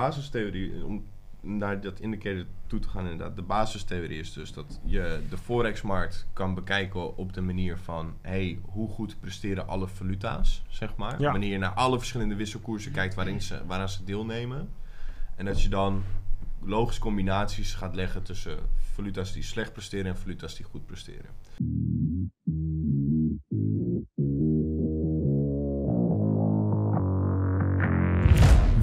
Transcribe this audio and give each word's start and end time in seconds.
basistheorie, 0.00 0.84
om 0.84 1.04
naar 1.40 1.80
dat 1.80 2.00
indicator 2.00 2.44
toe 2.66 2.78
te 2.78 2.88
gaan 2.88 3.02
inderdaad. 3.02 3.36
De 3.36 3.42
basistheorie 3.42 4.18
is 4.18 4.32
dus 4.32 4.52
dat 4.52 4.80
je 4.84 5.20
de 5.30 5.38
forexmarkt 5.38 6.26
kan 6.32 6.54
bekijken 6.54 7.16
op 7.16 7.32
de 7.32 7.40
manier 7.40 7.78
van... 7.78 8.14
hey, 8.20 8.58
hoe 8.62 8.88
goed 8.88 9.16
presteren 9.20 9.68
alle 9.68 9.88
valuta's, 9.88 10.62
zeg 10.68 10.96
maar. 10.96 11.20
Ja. 11.20 11.30
Wanneer 11.30 11.52
je 11.52 11.58
naar 11.58 11.74
alle 11.74 11.98
verschillende 11.98 12.34
wisselkoersen 12.34 12.92
kijkt 12.92 13.14
waarin 13.14 13.42
ze, 13.42 13.66
waaraan 13.66 13.88
ze 13.88 14.04
deelnemen. 14.04 14.68
En 15.36 15.44
dat 15.44 15.62
je 15.62 15.68
dan 15.68 16.02
logische 16.60 17.00
combinaties 17.00 17.74
gaat 17.74 17.94
leggen 17.94 18.22
tussen 18.22 18.58
valuta's 18.76 19.32
die 19.32 19.42
slecht 19.42 19.72
presteren 19.72 20.06
en 20.06 20.16
valuta's 20.16 20.54
die 20.54 20.64
goed 20.64 20.86
presteren. 20.86 21.30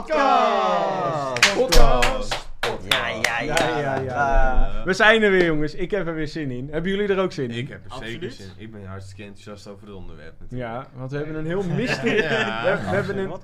podcast. 0.00 1.54
Podcast. 1.54 2.48
Ja, 2.88 3.08
ja, 3.08 3.40
ja. 3.40 3.54
Ja, 3.68 3.78
ja, 3.78 4.00
ja. 4.00 4.82
We 4.84 4.92
zijn 4.92 5.22
er 5.22 5.30
weer, 5.30 5.44
jongens. 5.44 5.74
Ik 5.74 5.90
heb 5.90 6.06
er 6.06 6.14
weer 6.14 6.28
zin 6.28 6.50
in. 6.50 6.68
Hebben 6.70 6.90
jullie 6.90 7.08
er 7.08 7.18
ook 7.18 7.32
zin 7.32 7.50
in? 7.50 7.58
Ik 7.58 7.68
heb 7.68 7.84
er 7.84 7.90
zeker 7.90 8.06
Absoluut. 8.06 8.34
zin 8.34 8.46
in. 8.56 8.64
Ik 8.64 8.72
ben 8.72 8.86
hartstikke 8.86 9.22
enthousiast 9.22 9.66
over 9.66 9.86
het 9.86 9.96
onderwerp 9.96 10.40
natuurlijk. 10.40 10.70
Ja, 10.70 10.86
want 10.94 11.10
we 11.10 11.16
hebben 11.16 11.34
een 11.34 11.46
heel 11.46 11.62
mysterieus. 11.62 12.30
Ja. 12.30 12.62
we, 12.76 12.90
we 12.90 12.94
hebben 12.96 13.18
een, 13.18 13.28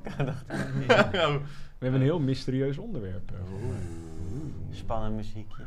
we 1.79 1.85
hebben 1.85 2.01
een 2.01 2.07
heel 2.07 2.21
mysterieus 2.21 2.79
onderwerp. 2.79 3.31
Spannend 4.71 5.17
muziekje. 5.17 5.63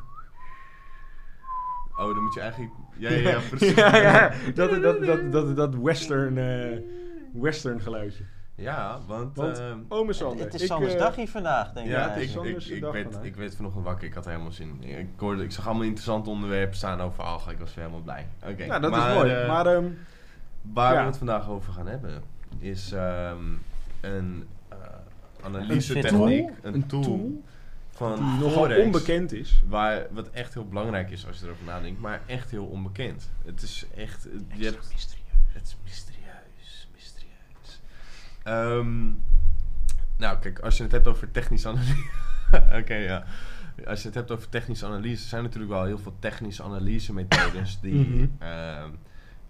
Oh, 1.97 2.05
dan 2.05 2.23
moet 2.23 2.33
je 2.33 2.39
eigenlijk... 2.39 2.71
Ja, 2.97 3.09
ja, 3.09 3.29
ja 3.29 3.39
precies. 3.49 3.75
ja, 3.75 3.95
ja. 3.95 4.31
Dat, 4.53 4.81
dat, 4.81 5.05
dat, 5.05 5.31
dat, 5.31 5.55
dat 5.55 5.75
western, 5.75 6.37
eh, 6.37 6.77
western 7.33 7.81
geluidje. 7.81 8.23
Ja, 8.59 8.99
want... 9.07 9.35
Want, 9.35 9.59
ehm, 9.59 9.77
ome 9.87 10.13
Sander. 10.13 10.45
Het 10.45 10.53
is 10.53 10.65
Sanders 10.65 10.93
eh, 10.93 10.99
dagje 10.99 11.27
vandaag, 11.27 11.73
denk 11.73 11.87
ja, 11.87 12.13
ik. 12.13 12.23
is 12.23 12.35
ik, 12.35 12.43
ik, 12.43 12.65
ik, 12.65 12.81
werd, 12.81 13.03
vandaag. 13.03 13.23
ik 13.23 13.35
werd 13.35 13.55
vanochtend 13.55 13.83
wakker. 13.85 14.07
Ik 14.07 14.13
had 14.13 14.25
er 14.25 14.31
helemaal 14.31 14.51
zin 14.51 14.77
in. 14.79 14.99
Ik, 14.99 15.07
hoorde, 15.17 15.43
ik 15.43 15.51
zag 15.51 15.65
allemaal 15.65 15.83
interessante 15.83 16.29
onderwerpen 16.29 16.75
staan 16.77 17.01
over 17.01 17.23
algen. 17.23 17.51
Ik 17.51 17.59
was 17.59 17.73
weer 17.73 17.83
helemaal 17.85 18.03
blij. 18.03 18.27
Oké, 18.51 18.65
Nou, 18.65 18.81
dat 18.81 18.91
maar, 18.91 19.09
is 19.09 19.15
mooi. 19.15 19.31
eh, 19.31 19.47
maar 19.47 19.65
ehm, 19.65 19.85
waar 20.61 20.93
ja. 20.93 20.99
we 20.99 21.05
het 21.05 21.17
vandaag 21.17 21.49
over 21.49 21.73
gaan 21.73 21.87
hebben, 21.87 22.21
is 22.59 22.91
ehm, 22.91 23.43
een 24.01 24.47
uh, 24.73 24.77
Een 25.43 25.55
analyse-techniek. 25.55 26.47
tool? 26.47 26.55
Een, 26.61 26.73
Een 26.73 26.87
tool, 26.87 27.01
tool 27.01 27.41
van 27.89 28.15
die 28.15 28.23
nogal 28.25 28.51
Forex, 28.63 28.83
onbekend 28.83 29.31
is. 29.31 29.63
Waar, 29.67 30.07
wat 30.11 30.29
echt 30.29 30.53
heel 30.53 30.65
belangrijk 30.67 31.11
is 31.11 31.27
als 31.27 31.39
je 31.39 31.45
erover 31.45 31.65
nadenkt, 31.65 31.99
maar 31.99 32.21
echt 32.25 32.51
heel 32.51 32.65
onbekend. 32.65 33.29
Het 33.45 33.61
is 33.61 33.85
echt... 33.95 34.27
Je 34.53 34.63
hebt, 34.63 34.77
het 35.53 35.67
is 35.67 35.77
mysterieus. 35.83 36.08
Ehm, 38.49 39.05
nou, 40.17 40.37
kijk, 40.39 40.59
als 40.59 40.77
je 40.77 40.83
het 40.83 40.91
hebt 40.91 41.07
over 41.07 41.31
technische 41.31 41.67
analyse... 41.67 41.95
Oké, 42.79 42.95
ja. 42.95 43.23
Als 43.85 43.99
je 44.01 44.05
het 44.07 44.15
hebt 44.15 44.31
over 44.31 44.49
technische 44.49 44.85
analyse, 44.85 45.27
zijn 45.27 45.41
er 45.41 45.47
natuurlijk 45.47 45.73
wel 45.73 45.83
heel 45.83 45.97
veel 45.99 46.15
technische 46.19 46.63
analyse 46.63 47.13
methodes 47.13 47.79
die 47.81 47.93
Mhm. 47.93 48.25
ehm, 48.39 48.89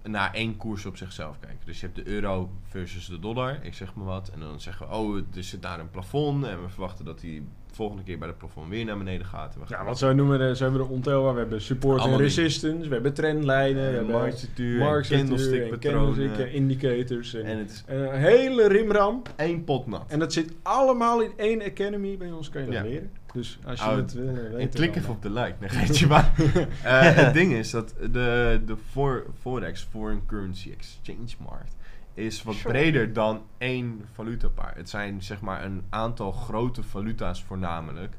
naar 0.03 0.33
één 0.33 0.57
koers 0.57 0.85
op 0.85 0.97
zichzelf 0.97 1.39
kijken. 1.39 1.65
Dus 1.65 1.79
je 1.79 1.85
hebt 1.85 1.97
de 2.05 2.07
euro 2.11 2.51
versus 2.67 3.05
de 3.07 3.19
dollar, 3.19 3.63
ik 3.63 3.73
zeg 3.73 3.93
maar 3.93 4.05
wat. 4.05 4.27
En 4.29 4.39
dan 4.39 4.61
zeggen 4.61 4.87
we, 4.87 4.93
oh, 4.93 5.17
er 5.35 5.43
zit 5.43 5.61
daar 5.61 5.79
een 5.79 5.89
plafond 5.91 6.45
en 6.45 6.63
we 6.63 6.69
verwachten 6.69 7.05
dat 7.05 7.19
die 7.19 7.47
volgende 7.71 8.03
keer 8.03 8.17
bij 8.17 8.27
het 8.27 8.37
plafond 8.37 8.69
weer 8.69 8.85
naar 8.85 8.97
beneden 8.97 9.25
gaat. 9.25 9.53
En 9.53 9.59
we 9.59 9.65
Ja, 9.69 9.75
gaan- 9.77 9.85
wat 9.85 9.97
zo 9.97 10.13
noemen 10.13 10.39
we, 10.39 10.55
zo 10.55 10.63
hebben 10.63 10.81
we 10.81 10.87
de 10.87 10.93
ontelbaar. 10.93 11.33
We 11.33 11.39
hebben 11.39 11.61
support 11.61 12.03
en 12.05 12.17
resistance. 12.17 12.87
We 12.87 12.93
hebben 12.93 13.13
trendlijnen. 13.13 13.81
We 13.83 13.87
en 13.89 13.95
hebben 13.95 14.11
marktstructuur, 14.15 14.79
en 14.81 14.85
marktstructuur 14.85 15.79
candlestick, 15.79 16.37
eh, 16.45 16.53
indicators. 16.55 17.33
En, 17.33 17.45
En 17.45 17.57
het 17.57 17.83
en 17.87 18.13
een 18.13 18.19
hele 18.19 18.67
rimramp. 18.67 19.33
één 19.35 19.63
pot 19.63 19.87
nat. 19.87 20.03
En 20.07 20.19
dat 20.19 20.33
zit 20.33 20.51
allemaal 20.61 21.21
in 21.21 21.31
één 21.35 21.61
academy. 21.61 22.17
Bij 22.17 22.31
ons 22.31 22.49
kan 22.49 22.61
je 22.61 22.67
dat 22.67 22.75
Ja. 22.75 22.83
leren. 22.83 23.11
Dus 23.33 23.59
als 23.65 23.79
je 23.79 23.85
Oh, 23.89 23.95
het 23.95 24.13
wil 24.13 24.57
En 24.57 24.69
klik 24.69 24.95
even 24.95 25.09
op 25.09 25.21
de 25.21 25.29
like, 25.31 25.53
dan 25.59 25.69
geet 25.69 25.97
je 25.99 26.07
maar. 26.07 26.31
Eh, 26.83 27.01
het 27.15 27.33
ding 27.33 27.53
is 27.53 27.71
dat 27.71 27.93
de, 28.11 28.61
de 28.65 28.75
for, 28.91 29.25
Forex, 29.41 29.87
Foreign 29.91 30.21
Currency 30.27 30.71
Exchange 30.71 31.35
Markt, 31.49 31.75
is 32.13 32.43
wat 32.43 32.55
Sure. 32.55 32.69
breder 32.69 33.13
dan 33.13 33.43
één 33.57 34.05
valutapaar. 34.13 34.75
Het 34.75 34.89
zijn 34.89 35.23
zeg 35.23 35.41
maar 35.41 35.63
een 35.63 35.83
aantal 35.89 36.31
grote 36.31 36.83
valuta's 36.83 37.43
voornamelijk, 37.43 38.15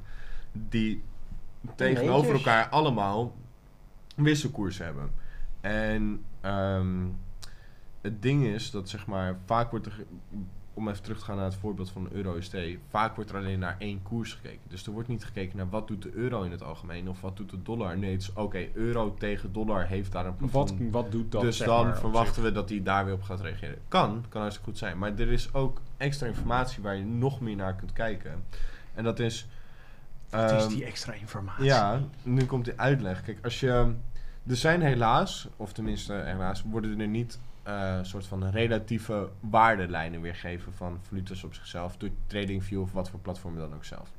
die 0.53 1.03
tegenover 1.75 2.35
elkaar 2.35 2.69
allemaal 2.69 3.37
wisselkoers 4.17 4.79
hebben. 4.79 5.11
En 5.61 6.25
ehm, 6.41 7.07
het 8.01 8.23
ding 8.23 8.45
is 8.45 8.71
dat 8.71 8.89
zeg 8.89 9.07
maar 9.07 9.39
vaak 9.45 9.71
wordt 9.71 9.87
er, 9.87 10.05
om 10.81 10.89
even 10.89 11.03
terug 11.03 11.19
te 11.19 11.25
gaan 11.25 11.37
naar 11.37 11.45
het 11.45 11.55
voorbeeld 11.55 11.91
van 11.91 12.05
de 12.05 12.11
euro-USD, 12.13 12.57
vaak 12.89 13.15
wordt 13.15 13.31
er 13.31 13.37
alleen 13.37 13.59
naar 13.59 13.77
één 13.79 14.03
koers 14.03 14.33
gekeken. 14.33 14.61
Dus 14.69 14.87
er 14.87 14.93
wordt 14.93 15.09
niet 15.09 15.25
gekeken 15.25 15.57
naar 15.57 15.69
wat 15.69 15.89
doet 15.89 16.03
de 16.03 16.13
euro 16.13 16.43
in 16.43 16.51
het 16.51 16.63
algemeen 16.63 17.09
of 17.09 17.21
wat 17.21 17.37
doet 17.37 17.51
de 17.51 17.63
dollar. 17.63 17.99
Nee, 17.99 18.13
het 18.13 18.23
is 18.23 18.33
oké, 18.33 18.69
euro 18.73 19.15
tegen 19.19 19.53
dollar 19.53 19.87
heeft 19.87 20.13
daar 20.13 20.27
een 20.27 20.35
Wat, 20.39 20.51
plafond. 20.51 20.93
wat 20.93 21.13
doet 21.13 21.33
dat? 21.33 21.43
dus 21.43 21.57
zeg 21.57 21.67
dan 21.67 21.87
maar, 21.87 21.99
verwachten 21.99 22.43
we 22.43 22.53
dat 22.53 22.69
hij 22.69 22.83
daar 22.83 23.05
weer 23.05 23.15
op 23.15 23.23
gaat 23.23 23.41
reageren. 23.41 23.79
Kan, 23.89 24.25
kan 24.29 24.41
hartstikke 24.41 24.71
goed 24.71 24.79
zijn. 24.79 24.99
Maar 24.99 25.19
er 25.19 25.33
is 25.33 25.55
ook 25.55 25.81
extra 25.97 26.27
informatie 26.27 26.83
waar 26.83 26.97
je 26.97 27.05
nog 27.05 27.41
meer 27.41 27.57
naar 27.57 27.75
kunt 27.75 27.93
kijken. 27.93 28.45
En 28.95 29.05
dat 29.05 29.19
is... 29.19 29.49
Wat 30.31 30.51
is 30.51 30.63
ehm, 30.63 30.69
die 30.69 30.85
extra 30.85 31.13
informatie? 31.13 31.65
ja, 31.65 32.01
nu 32.23 32.45
komt 32.45 32.65
die 32.65 32.75
uitleg. 32.77 33.23
Kijk, 33.23 33.39
als 33.43 33.61
je... 33.61 33.93
Er 34.47 34.57
zijn 34.57 34.83
helaas, 34.83 35.49
of 35.57 35.73
tenminste 35.73 36.13
helaas, 36.13 36.63
worden 36.63 37.01
er 37.01 37.09
niet 37.09 37.41
eh 37.63 37.99
soort 38.03 38.27
van 38.27 38.51
relatieve 38.51 39.29
waardelijnen 39.41 40.21
weergegeven 40.21 40.73
van 40.73 40.99
valuta's 41.03 41.45
op 41.45 41.55
zichzelf 41.55 41.97
door 41.97 42.11
TradingView 42.27 42.81
of 42.81 42.93
wat 42.93 43.11
voor 43.11 43.21
platform 43.21 43.57
dan 43.57 43.75
ook 43.75 43.85
zelf. 43.85 44.13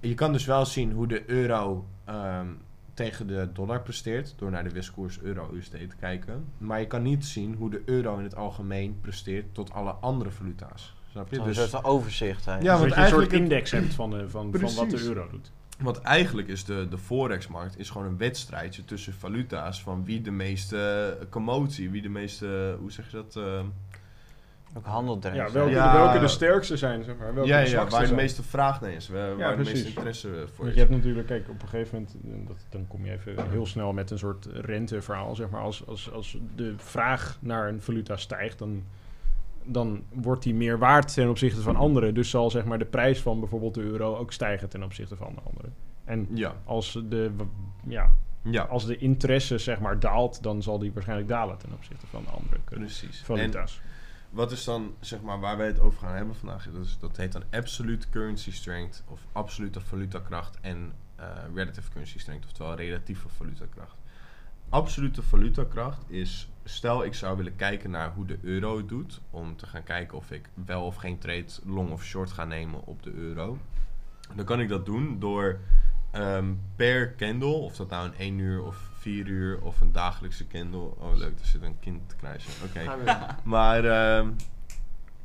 Je 0.00 0.14
kan 0.14 0.32
dus 0.32 0.44
wel 0.44 0.66
zien 0.66 0.92
hoe 0.92 1.06
de 1.06 1.30
euro 1.30 1.86
ehm, 2.04 2.46
tegen 2.94 3.26
de 3.26 3.48
dollar 3.52 3.82
presteert 3.82 4.34
door 4.36 4.50
naar 4.50 4.64
de 4.64 4.70
wisselkoers 4.70 5.20
euro-USD 5.20 5.70
te 5.70 5.96
kijken. 6.00 6.44
Maar 6.58 6.80
je 6.80 6.86
kan 6.86 7.02
niet 7.02 7.24
zien 7.24 7.54
hoe 7.54 7.70
de 7.70 7.82
euro 7.84 8.18
in 8.18 8.24
het 8.24 8.36
algemeen 8.36 9.00
presteert 9.00 9.54
tot 9.54 9.72
alle 9.72 9.90
andere 9.90 10.30
valuta's. 10.30 10.94
Snap 11.10 11.30
je? 11.30 11.42
Dus, 11.42 11.56
soort 11.56 11.70
van 11.70 11.84
overzicht. 11.84 12.44
Hè. 12.44 12.52
Ja, 12.52 12.60
Dus 12.60 12.68
want 12.70 12.88
dat 12.88 12.94
je 12.94 13.00
een 13.00 13.08
soort 13.08 13.32
index 13.32 13.70
hebt 13.70 13.94
van, 13.94 14.10
de, 14.10 14.28
van, 14.28 14.52
van 14.52 14.74
wat 14.74 14.90
de 14.90 15.02
euro 15.02 15.28
doet. 15.30 15.52
Want 15.80 16.00
eigenlijk 16.00 16.48
is 16.48 16.64
de, 16.64 16.86
de 16.90 16.98
Forex-markt 16.98 17.78
is 17.78 17.90
gewoon 17.90 18.06
een 18.06 18.18
wedstrijdje 18.18 18.84
tussen 18.84 19.12
valuta's 19.14 19.82
van 19.82 20.04
wie 20.04 20.20
de 20.20 20.30
meeste 20.30 21.18
commotie, 21.30 21.90
wie 21.90 22.02
de 22.02 22.08
meeste, 22.08 22.76
hoe 22.80 22.92
zeg 22.92 23.10
je 23.10 23.16
dat? 23.16 23.36
eh, 23.36 23.60
Ook 24.76 24.84
handel 24.86 25.18
erin. 25.22 25.34
Ja, 25.36 25.50
welke, 25.52 25.70
Ja. 25.70 25.92
welke 25.92 26.18
de 26.18 26.28
sterkste 26.28 26.76
zijn, 26.76 27.04
zeg 27.04 27.16
maar. 27.16 27.34
Welke 27.34 27.48
ja, 27.48 27.62
de 27.64 27.70
ja, 27.70 27.86
waar 27.88 28.06
de 28.06 28.14
meeste 28.14 28.42
vraag 28.42 28.80
naar 28.80 28.90
is, 28.90 29.08
waar, 29.08 29.36
waar 29.36 29.56
de 29.56 29.64
meeste 29.64 29.88
interesse 29.88 30.28
voor 30.28 30.56
Want 30.56 30.68
is. 30.68 30.74
je 30.74 30.80
hebt 30.80 30.90
natuurlijk, 30.92 31.26
kijk, 31.26 31.48
op 31.48 31.62
een 31.62 31.68
gegeven 31.68 31.94
moment, 31.94 32.16
eh, 32.42 32.48
dat, 32.48 32.56
dan 32.70 32.86
kom 32.88 33.04
je 33.04 33.12
even 33.12 33.50
heel 33.50 33.66
snel 33.66 33.92
met 33.92 34.10
een 34.10 34.18
soort 34.18 34.46
renteverhaal, 34.52 35.34
zeg 35.34 35.50
maar. 35.50 35.60
Als, 35.60 35.86
als, 35.86 36.12
als 36.12 36.36
de 36.56 36.74
vraag 36.76 37.38
naar 37.40 37.68
een 37.68 37.82
valuta 37.82 38.16
stijgt, 38.16 38.58
dan, 38.58 38.84
dan 39.64 40.04
wordt 40.12 40.42
die 40.42 40.54
meer 40.54 40.78
waard 40.78 41.14
ten 41.14 41.28
opzichte 41.28 41.60
van 41.60 41.76
anderen. 41.76 42.14
Dus 42.14 42.30
zal, 42.30 42.50
zeg 42.50 42.64
maar, 42.64 42.78
de 42.78 42.84
prijs 42.84 43.20
van 43.20 43.40
bijvoorbeeld 43.40 43.74
de 43.74 43.82
euro 43.82 44.16
ook 44.16 44.32
stijgen 44.32 44.68
ten 44.68 44.82
opzichte 44.82 45.16
van 45.16 45.34
de 45.34 45.40
anderen. 45.40 45.74
En 46.04 46.28
Ja, 46.30 46.54
als 46.64 46.92
de, 47.08 47.30
ja, 47.86 48.14
ja, 48.50 48.62
als 48.62 48.86
de 48.86 48.96
interesse, 48.96 49.58
zeg 49.58 49.80
maar, 49.80 50.00
daalt, 50.00 50.42
dan 50.42 50.62
zal 50.62 50.78
die 50.78 50.92
waarschijnlijk 50.92 51.28
dalen 51.28 51.58
ten 51.58 51.72
opzichte 51.72 52.06
van 52.06 52.24
de 52.24 52.30
andere 52.30 52.58
precies. 52.64 53.18
En 53.18 53.24
valuta's. 53.24 53.80
wat 54.30 54.52
is 54.52 54.64
dan, 54.64 54.94
zeg 55.00 55.22
maar, 55.22 55.40
waar 55.40 55.56
wij 55.56 55.66
het 55.66 55.80
over 55.80 55.98
gaan 55.98 56.14
hebben 56.14 56.34
vandaag? 56.34 56.68
Dat, 56.72 56.84
is, 56.84 56.98
dat 56.98 57.16
heet 57.16 57.32
dan 57.32 57.42
absolute 57.50 58.08
currency 58.10 58.52
strength 58.52 59.04
of 59.06 59.20
absolute 59.32 59.80
valutakracht 59.80 60.58
en 60.60 60.92
eh, 61.16 61.26
relative 61.54 61.90
currency 61.90 62.18
strength, 62.18 62.44
oftewel 62.44 62.74
relatieve 62.74 63.28
valutakracht. 63.28 63.96
Absolute 64.68 65.22
valutakracht 65.22 66.10
is, 66.10 66.48
stel 66.64 67.04
ik 67.04 67.14
zou 67.14 67.36
willen 67.36 67.56
kijken 67.56 67.90
naar 67.90 68.12
hoe 68.12 68.26
de 68.26 68.38
euro 68.42 68.76
het 68.76 68.88
doet, 68.88 69.20
om 69.30 69.56
te 69.56 69.66
gaan 69.66 69.82
kijken 69.82 70.18
of 70.18 70.30
ik 70.30 70.48
wel 70.66 70.84
of 70.84 70.96
geen 70.96 71.18
trade 71.18 71.46
long 71.64 71.90
of 71.90 72.04
short 72.04 72.32
ga 72.32 72.44
nemen 72.44 72.86
op 72.86 73.02
de 73.02 73.12
euro. 73.12 73.58
Dan 74.34 74.44
kan 74.44 74.60
ik 74.60 74.68
dat 74.68 74.86
doen 74.86 75.18
door 75.18 75.58
ehm, 76.10 76.52
per 76.76 77.14
candle, 77.14 77.48
of 77.48 77.76
dat 77.76 77.90
nou 77.90 78.06
een 78.06 78.14
1 78.14 78.38
uur 78.38 78.62
of 78.62 78.76
4 78.98 79.26
uur 79.26 79.60
of 79.60 79.80
een 79.80 79.92
dagelijkse 79.92 80.46
candle. 80.46 80.80
Oh 80.98 81.16
leuk, 81.16 81.40
er 81.40 81.46
zit 81.46 81.62
een 81.62 81.78
kind 81.80 82.08
te 82.08 82.16
krijsen. 82.16 82.52
Oké. 82.64 82.96
Maar, 83.42 83.84
ehm 83.84 84.28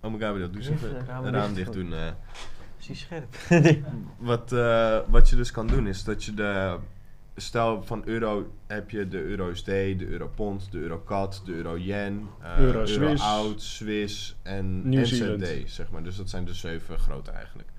oh 0.02 0.12
my 0.12 0.28
god, 0.28 0.40
dat 0.40 0.54
doe 0.54 0.64
ze 0.64 0.72
Even 0.72 1.24
de 1.24 1.30
raam 1.30 1.54
dicht 1.54 1.74
doen. 1.74 1.94
Is 2.80 2.86
die 2.86 2.96
scherp? 2.96 3.36
Wat, 4.18 4.52
eh, 4.52 5.00
wat 5.08 5.30
je 5.30 5.36
dus 5.36 5.52
kan 5.52 5.68
doen 5.68 5.88
is 5.88 6.04
dat 6.04 6.24
je 6.24 6.34
de... 6.34 6.78
Stel 7.40 7.84
van 7.84 8.02
euro 8.06 8.52
heb 8.68 8.90
je 8.90 9.08
de 9.08 9.22
euro 9.24 9.50
USD, 9.50 9.66
de 9.66 10.08
euro 10.08 10.32
pond, 10.36 10.72
de 10.72 10.78
euro 10.78 11.04
CAD, 11.06 11.42
de 11.46 11.54
euro 11.54 11.78
yen, 11.78 12.28
eh, 12.42 12.60
Euro 12.60 13.16
oud, 13.16 13.62
Swiss 13.62 14.36
en. 14.44 14.90
NZD, 14.90 15.72
zeg 15.72 15.90
maar. 15.92 16.04
Dus 16.04 16.16
dat 16.16 16.30
zijn 16.30 16.46
de 16.46 16.54
zeven 16.54 17.00
grote 17.00 17.32
eigenlijk. 17.32 17.70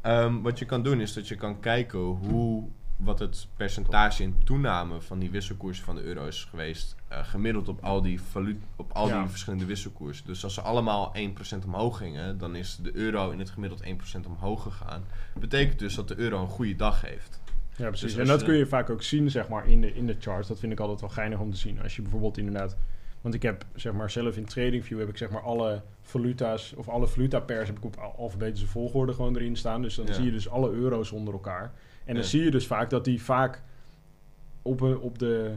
Ehm, 0.00 0.40
wat 0.40 0.58
je 0.58 0.64
kan 0.64 0.82
doen 0.82 1.00
is 1.00 1.12
dat 1.12 1.28
je 1.28 1.34
kan 1.34 1.60
kijken 1.60 1.98
hoe, 1.98 2.68
wat 2.96 3.18
het 3.18 3.48
percentage 3.56 4.22
in 4.22 4.36
toename 4.44 5.00
van 5.00 5.18
die 5.18 5.30
wisselkoersen 5.30 5.84
van 5.84 5.94
de 5.94 6.02
euro 6.02 6.26
is 6.26 6.44
geweest, 6.44 6.96
eh, 7.08 7.24
gemiddeld 7.24 7.68
op 7.68 7.84
al 7.84 8.02
die, 8.02 8.20
op 8.76 8.92
al 8.92 9.08
Ja. 9.08 9.20
die 9.20 9.28
verschillende 9.28 9.64
wisselkoersen. 9.64 10.26
Dus 10.26 10.44
als 10.44 10.54
ze 10.54 10.60
allemaal 10.60 11.10
1% 11.16 11.64
omhoog 11.64 11.98
gingen, 11.98 12.38
dan 12.38 12.56
is 12.56 12.78
de 12.82 12.96
euro 12.96 13.30
in 13.30 13.38
het 13.38 13.50
gemiddeld 13.50 13.82
1% 13.84 14.26
omhoog 14.26 14.62
gegaan. 14.62 15.04
Betekent 15.38 15.78
dus 15.78 15.94
dat 15.94 16.08
de 16.08 16.16
euro 16.18 16.40
een 16.40 16.48
goede 16.48 16.76
dag 16.76 17.00
heeft. 17.00 17.40
Ja, 17.78 17.88
precies. 17.88 18.12
Dus 18.14 18.20
en 18.22 18.26
dat 18.26 18.42
kun 18.42 18.54
je 18.56 18.66
vaak 18.66 18.90
ook 18.90 19.02
zien, 19.02 19.30
zeg 19.30 19.48
maar, 19.48 19.68
in 19.68 19.80
de, 19.80 19.94
in 19.94 20.06
de 20.06 20.16
charts. 20.18 20.48
Dat 20.48 20.58
vind 20.58 20.72
ik 20.72 20.80
altijd 20.80 21.00
wel 21.00 21.08
geinig 21.10 21.38
om 21.38 21.50
te 21.50 21.56
zien. 21.56 21.82
Als 21.82 21.96
je 21.96 22.02
bijvoorbeeld 22.02 22.38
inderdaad... 22.38 22.76
Want 23.20 23.34
ik 23.34 23.42
heb, 23.42 23.64
zeg 23.74 23.92
maar, 23.92 24.10
zelf 24.10 24.36
in 24.36 24.44
TradingView 24.44 24.98
heb 24.98 25.08
ik, 25.08 25.16
zeg 25.16 25.30
maar, 25.30 25.42
alle 25.42 25.82
valuta's... 26.02 26.74
Of 26.76 26.88
alle 26.88 27.06
valuta-pairs 27.06 27.68
heb 27.68 27.76
ik 27.78 27.84
op 27.84 27.96
al- 27.96 28.14
alfabetische 28.18 28.66
volgorde 28.66 29.12
gewoon 29.12 29.36
erin 29.36 29.56
staan. 29.56 29.82
Dus 29.82 29.94
dan 29.94 30.06
Ja. 30.06 30.12
zie 30.12 30.24
je 30.24 30.30
dus 30.30 30.48
alle 30.48 30.70
euro's 30.70 31.12
onder 31.12 31.34
elkaar. 31.34 31.62
En 32.04 32.14
dan 32.14 32.22
Ja. 32.22 32.28
zie 32.28 32.42
je 32.42 32.50
dus 32.50 32.66
vaak 32.66 32.90
dat 32.90 33.04
die 33.04 33.22
vaak 33.22 33.62
op, 34.62 34.80
een- 34.80 34.98
op, 34.98 35.18
de, 35.18 35.54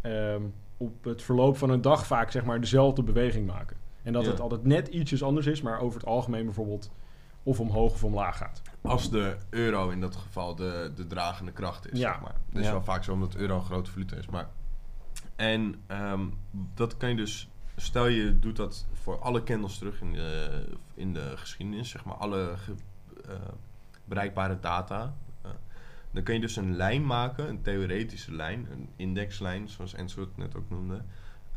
ehm, 0.00 0.42
op 0.76 1.04
het 1.04 1.22
verloop 1.22 1.56
van 1.56 1.70
een 1.70 1.80
dag 1.80 2.06
vaak, 2.06 2.30
zeg 2.30 2.44
maar, 2.44 2.60
dezelfde 2.60 3.02
beweging 3.02 3.46
maken. 3.46 3.76
En 4.02 4.12
dat 4.12 4.24
Ja. 4.24 4.30
het 4.30 4.40
altijd 4.40 4.64
net 4.64 4.88
ietsjes 4.88 5.22
anders 5.22 5.46
is, 5.46 5.62
maar 5.62 5.80
over 5.80 5.98
het 6.00 6.08
algemeen 6.08 6.44
bijvoorbeeld 6.44 6.90
of 7.42 7.60
omhoog 7.60 7.92
of 7.92 8.04
omlaag 8.04 8.36
gaat. 8.36 8.62
Als 8.82 9.10
de 9.10 9.36
euro 9.50 9.88
in 9.90 10.00
dat 10.00 10.16
geval 10.16 10.54
de, 10.54 10.92
de 10.94 11.06
dragende 11.06 11.52
kracht 11.52 11.92
is, 11.92 11.98
Ja. 11.98 12.12
zeg 12.12 12.20
maar. 12.22 12.34
Dat 12.50 12.60
is 12.60 12.66
Ja. 12.66 12.72
wel 12.72 12.82
vaak 12.84 13.04
zo 13.04 13.12
omdat 13.12 13.34
euro 13.34 13.56
een 13.56 13.64
grote 13.64 13.90
valuta 13.90 14.16
is. 14.16 14.26
Maar 14.26 14.48
en 15.36 15.74
ehm, 15.86 16.26
dat 16.74 16.96
kan 16.96 17.08
je 17.08 17.16
dus... 17.16 17.48
Stel 17.76 18.06
je 18.06 18.38
doet 18.38 18.56
dat 18.56 18.86
voor 18.92 19.18
alle 19.18 19.42
candles 19.42 19.78
terug 19.78 20.00
in 20.00 20.12
de, 20.12 20.64
in 20.94 21.12
de 21.14 21.32
geschiedenis, 21.36 21.88
zeg 21.90 22.04
maar. 22.04 22.14
Alle 22.14 22.54
ge- 22.56 22.74
eh, 23.28 23.34
bereikbare 24.04 24.60
data. 24.60 25.14
eh, 25.42 25.50
dan 26.10 26.22
kun 26.22 26.34
je 26.34 26.40
dus 26.40 26.56
een 26.56 26.76
lijn 26.76 27.06
maken, 27.06 27.48
een 27.48 27.62
theoretische 27.62 28.32
lijn, 28.34 28.66
een 28.70 28.88
indexlijn, 28.96 29.68
zoals 29.68 29.94
Enzo 29.94 30.20
het 30.20 30.36
net 30.36 30.56
ook 30.56 30.70
noemde. 30.70 31.02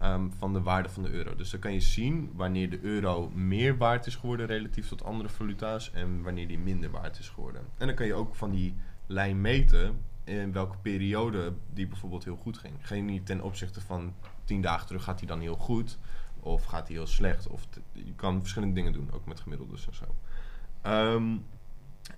Ehm, 0.03 0.29
van 0.37 0.53
de 0.53 0.61
waarde 0.61 0.89
van 0.89 1.03
de 1.03 1.09
euro. 1.09 1.35
Dus 1.35 1.49
dan 1.49 1.59
kan 1.59 1.73
je 1.73 1.79
zien 1.79 2.31
wanneer 2.35 2.69
de 2.69 2.79
euro 2.81 3.29
meer 3.29 3.77
waard 3.77 4.05
is 4.05 4.15
geworden 4.15 4.45
relatief 4.45 4.87
tot 4.87 5.03
andere 5.03 5.29
valuta's 5.29 5.91
en 5.91 6.21
wanneer 6.23 6.47
die 6.47 6.59
minder 6.59 6.91
waard 6.91 7.19
is 7.19 7.29
geworden. 7.29 7.61
En 7.77 7.87
dan 7.87 7.95
kan 7.95 8.05
je 8.05 8.13
ook 8.13 8.35
van 8.35 8.51
die 8.51 8.75
lijn 9.07 9.41
meten 9.41 10.01
in 10.23 10.51
welke 10.51 10.77
periode 10.77 11.53
die 11.73 11.87
bijvoorbeeld 11.87 12.23
heel 12.23 12.39
goed 12.41 12.57
ging. 12.57 12.73
Geen 12.81 13.05
niet 13.05 13.25
ten 13.25 13.41
opzichte 13.41 13.81
van 13.81 14.13
tien 14.43 14.61
dagen 14.61 14.87
terug 14.87 15.03
gaat 15.03 15.19
die 15.19 15.27
dan 15.27 15.39
heel 15.39 15.55
goed 15.55 15.97
of 16.39 16.65
gaat 16.65 16.87
die 16.87 16.95
heel 16.95 17.07
slecht. 17.07 17.47
Of 17.47 17.67
je 17.91 18.13
kan 18.15 18.39
verschillende 18.39 18.75
dingen 18.75 18.93
doen, 18.93 19.11
ook 19.13 19.25
met 19.25 19.39
gemiddeldes 19.39 19.87
en 19.87 19.95
zo. 19.95 20.15
Ehm, 20.81 21.37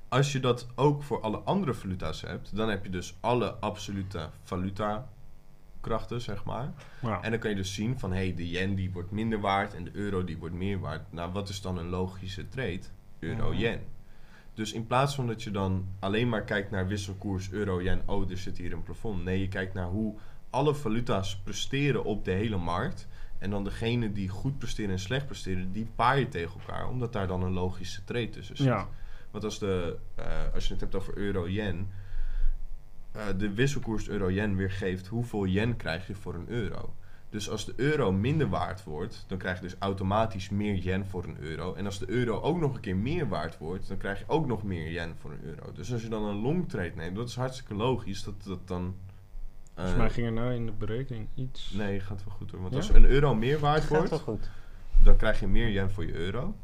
als 0.08 0.32
je 0.32 0.40
dat 0.40 0.68
ook 0.76 1.04
voor 1.04 1.22
alle 1.22 1.38
andere 1.38 1.74
valuta's 1.74 2.22
hebt, 2.22 2.56
dan 2.56 2.70
heb 2.70 2.84
je 2.84 2.90
dus 2.90 3.18
alle 3.20 3.54
absolute 3.54 4.30
valuta 4.44 5.10
zeg 6.18 6.44
maar. 6.44 6.74
Ja. 7.02 7.22
En 7.22 7.32
dan 7.32 7.40
kan 7.40 7.50
je 7.50 7.56
dus 7.56 7.74
zien 7.74 8.00
van, 8.00 8.12
hé, 8.12 8.18
hey, 8.18 8.36
de 8.36 8.50
yen 8.50 8.76
die 8.76 8.92
wordt 8.92 9.12
minder 9.12 9.40
waard 9.40 9.74
en 9.74 9.84
de 9.84 9.92
euro 9.94 10.24
die 10.24 10.38
wordt 10.38 10.56
meer 10.56 10.80
waard. 10.80 11.12
Nou, 11.12 11.32
wat 11.32 11.50
is 11.50 11.62
dan 11.62 11.78
een 11.78 11.90
logische 11.90 12.48
trade? 12.48 12.82
Euro-yen. 13.20 13.80
Dus 14.54 14.74
in 14.74 14.88
plaats 14.88 15.16
van 15.16 15.28
dat 15.28 15.44
je 15.44 15.52
dan 15.52 15.88
alleen 16.00 16.30
maar 16.30 16.44
kijkt 16.44 16.72
naar 16.72 16.88
wisselkoers 16.88 17.52
euro-yen, 17.52 18.02
oh, 18.06 18.32
er 18.32 18.38
zit 18.38 18.58
hier 18.58 18.74
een 18.74 18.84
plafond. 18.84 19.24
Nee, 19.24 19.40
je 19.40 19.48
kijkt 19.48 19.74
naar 19.74 19.88
hoe 19.88 20.16
alle 20.50 20.76
valuta's 20.76 21.38
presteren 21.38 22.04
op 22.04 22.26
de 22.26 22.32
hele 22.32 22.58
markt. 22.58 23.08
En 23.38 23.50
dan 23.50 23.64
degene 23.64 24.12
die 24.12 24.30
goed 24.30 24.58
presteren 24.58 24.92
en 24.92 25.00
slecht 25.00 25.26
presteren, 25.26 25.72
die 25.72 25.88
paar 25.96 26.20
je 26.20 26.28
tegen 26.28 26.60
elkaar, 26.60 26.90
omdat 26.90 27.14
daar 27.14 27.28
dan 27.28 27.44
een 27.44 27.54
logische 27.54 28.04
trade 28.04 28.30
tussen 28.30 28.58
zit. 28.58 28.66
Ja. 28.66 28.88
Want 29.32 29.44
als, 29.44 29.60
de, 29.60 29.98
eh, 30.16 30.26
als 30.54 30.66
je 30.66 30.72
het 30.72 30.82
hebt 30.82 30.96
over 30.96 31.18
euro-yen, 31.18 31.92
eh, 33.15 33.23
de 33.38 33.53
wisselkoers 33.53 34.09
euro-yen 34.09 34.56
weergeeft 34.56 35.07
hoeveel 35.07 35.45
yen 35.45 35.75
krijg 35.75 36.07
je 36.07 36.15
voor 36.15 36.33
een 36.35 36.50
euro. 36.50 36.94
Dus 37.29 37.50
als 37.50 37.65
de 37.65 37.73
euro 37.75 38.12
minder 38.12 38.50
waard 38.50 38.83
wordt, 38.83 39.25
dan 39.27 39.38
krijg 39.38 39.56
je 39.57 39.62
dus 39.63 39.75
automatisch 39.79 40.50
meer 40.50 40.75
yen 40.75 41.06
voor 41.06 41.23
een 41.23 41.38
euro. 41.39 41.73
En 41.73 41.85
als 41.85 42.00
de 42.00 42.09
euro 42.09 42.39
ook 42.41 42.59
nog 42.59 42.73
een 42.75 42.79
keer 42.81 42.95
meer 42.95 43.27
waard 43.27 43.57
wordt, 43.57 43.88
dan 43.88 43.97
krijg 43.97 44.19
je 44.19 44.25
ook 44.27 44.47
nog 44.47 44.63
meer 44.63 44.91
yen 44.91 45.15
voor 45.19 45.31
een 45.31 45.44
euro. 45.44 45.71
Dus 45.73 45.94
als 45.94 46.01
je 46.01 46.07
dan 46.09 46.23
een 46.23 46.35
long 46.41 46.69
trade 46.69 46.91
neemt, 46.95 47.15
dat 47.15 47.27
is 47.27 47.35
hartstikke 47.35 47.73
logisch 47.75 48.23
dat 48.23 48.44
dat 48.44 48.67
dan... 48.67 48.95
eh, 49.73 49.73
Volgens 49.75 49.95
mij 49.97 50.09
ging 50.09 50.27
er 50.27 50.33
nou 50.33 50.53
in 50.53 50.65
de 50.65 50.71
berekening 50.71 51.27
iets... 51.33 51.71
Nee, 51.71 52.00
gaat 52.00 52.23
wel 52.25 52.33
goed 52.35 52.51
hoor. 52.51 52.59
Want 52.62 52.71
Ja? 52.73 52.77
als 52.79 52.89
een 52.89 53.06
euro 53.06 53.35
meer 53.35 53.59
waard 53.59 53.81
Gaat 53.81 53.89
wel 53.89 54.00
wordt, 54.07 54.23
goed. 54.23 54.50
dan 55.03 55.15
krijg 55.15 55.39
je 55.39 55.47
meer 55.47 55.69
yen 55.69 55.91
voor 55.91 56.06
je 56.06 56.13
euro. 56.13 56.56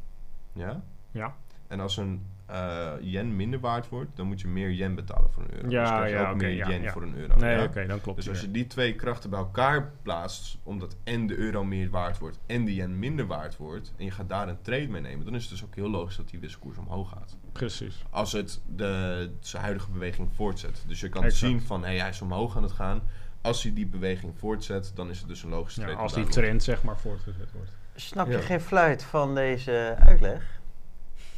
Ja? 0.54 0.84
Ja. 1.12 1.36
En 1.68 1.80
als 1.80 1.98
een 1.98 2.26
eh, 2.52 2.92
yen 3.02 3.36
minder 3.36 3.60
waard 3.60 3.90
wordt, 3.90 4.16
dan 4.16 4.28
moet 4.28 4.42
je 4.42 4.48
meer 4.48 4.72
yen 4.72 4.96
betalen 4.96 5.32
voor 5.32 5.44
een 5.44 5.54
euro. 5.54 5.70
Ja, 5.70 5.82
dus 5.82 5.90
krijg 5.90 6.10
je 6.12 6.18
ja, 6.18 6.30
ook 6.30 6.38
meer 6.38 6.50
ja, 6.50 6.70
yen 6.70 6.82
ja. 6.82 6.92
voor 6.92 7.02
een 7.02 7.16
euro. 7.16 7.36
Nee, 7.36 7.56
ja? 7.58 7.64
oké, 7.64 7.86
dan 7.86 8.02
klopt 8.02 8.18
Dus 8.18 8.30
als 8.30 8.42
je 8.42 8.52
die 8.52 8.68
twee 8.68 8.96
krachten 8.96 9.30
bij 9.30 9.40
elkaar 9.40 9.92
plaatst, 10.02 10.58
omdat 10.64 10.96
en 11.04 11.28
de 11.28 11.36
euro 11.36 11.64
meer 11.64 11.90
waard 11.90 12.18
wordt 12.18 12.40
en 12.46 12.66
de 12.66 12.74
yen 12.76 13.00
minder 13.00 13.26
waard 13.28 13.58
wordt, 13.58 13.94
en 13.98 14.06
je 14.06 14.12
gaat 14.12 14.30
daar 14.30 14.48
een 14.48 14.62
trade 14.62 14.88
mee 14.88 15.02
nemen, 15.02 15.26
dan 15.26 15.36
is 15.36 15.42
het 15.42 15.52
dus 15.52 15.64
ook 15.64 15.76
heel 15.76 15.90
logisch 15.90 16.16
dat 16.18 16.30
die 16.30 16.40
wisselkoers 16.40 16.78
omhoog 16.78 17.10
gaat. 17.10 17.38
Precies. 17.52 18.06
Als 18.10 18.32
het 18.32 18.62
de, 18.76 19.30
zijn 19.40 19.64
huidige 19.64 19.92
beweging 19.92 20.30
voortzet. 20.34 20.84
Dus 20.88 21.00
je 21.00 21.10
kan 21.10 21.24
Exact. 21.24 21.52
zien 21.52 21.62
van, 21.62 21.86
hé, 21.86 21.98
hij 22.00 22.10
is 22.10 22.22
omhoog 22.22 22.56
aan 22.58 22.64
het 22.64 22.72
gaan. 22.72 23.02
Als 23.42 23.64
hij 23.64 23.74
die 23.74 23.88
beweging 23.88 24.34
voortzet, 24.38 24.92
dan 24.96 25.10
is 25.10 25.20
het 25.20 25.28
dus 25.28 25.44
een 25.44 25.50
logische 25.50 25.80
Ja, 25.82 25.86
trade. 25.88 26.02
als 26.02 26.14
die 26.14 26.26
trend 26.28 26.64
zeg 26.64 26.84
maar 26.84 26.98
voortgezet 26.98 27.52
wordt. 27.52 27.72
Snap 27.96 28.28
je 28.28 28.34
Ja. 28.34 28.40
geen 28.42 28.62
fluit 28.62 29.04
van 29.04 29.36
deze 29.36 29.96
uitleg? 30.00 30.61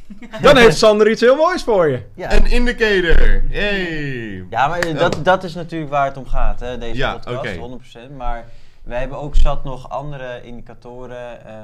Dan 0.42 0.56
heeft 0.56 0.76
Sander 0.76 1.10
iets 1.10 1.20
heel 1.20 1.36
moois 1.36 1.62
voor 1.62 1.88
je. 1.88 2.02
Ja. 2.14 2.32
Een 2.32 2.46
indicator! 2.46 3.42
Yay! 3.48 4.46
Ja, 4.50 4.68
maar 4.68 4.78
eh, 4.78 4.98
dat, 4.98 5.18
dat 5.22 5.44
is 5.44 5.54
natuurlijk 5.54 5.90
waar 5.90 6.06
het 6.06 6.16
om 6.16 6.26
gaat, 6.26 6.60
hè, 6.60 6.78
deze 6.78 6.96
Ja, 6.96 7.12
podcast, 7.12 7.58
oké. 7.58 8.08
100%. 8.10 8.16
Maar 8.16 8.44
wij 8.82 9.00
hebben 9.00 9.18
ook 9.18 9.36
zat 9.36 9.64
nog 9.64 9.88
andere 9.88 10.42
indicatoren, 10.42 11.46
eh 11.46 11.54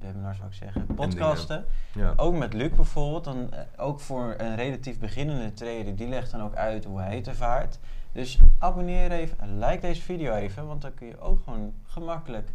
webinars 0.00 0.36
zou 0.36 0.48
ik 0.48 0.54
zeggen, 0.54 0.86
podcasten. 0.94 1.64
Ja. 1.92 2.12
Ook 2.16 2.34
met 2.34 2.52
Luc 2.54 2.70
bijvoorbeeld, 2.70 3.24
dan, 3.24 3.52
eh, 3.52 3.60
ook 3.76 4.00
voor 4.00 4.34
een 4.38 4.56
relatief 4.56 4.98
beginnende 4.98 5.52
trader, 5.52 5.96
die 5.96 6.08
legt 6.08 6.30
dan 6.30 6.42
ook 6.42 6.54
uit 6.54 6.84
hoe 6.84 7.00
hij 7.00 7.16
het 7.16 7.28
ervaart. 7.28 7.78
Dus 8.12 8.38
abonneer 8.58 9.10
even 9.10 9.38
en 9.40 9.58
like 9.58 9.80
deze 9.80 10.02
video 10.02 10.34
even, 10.34 10.66
want 10.66 10.82
dan 10.82 10.94
kun 10.94 11.06
je 11.06 11.20
ook 11.20 11.42
gewoon 11.44 11.72
gemakkelijk 11.86 12.48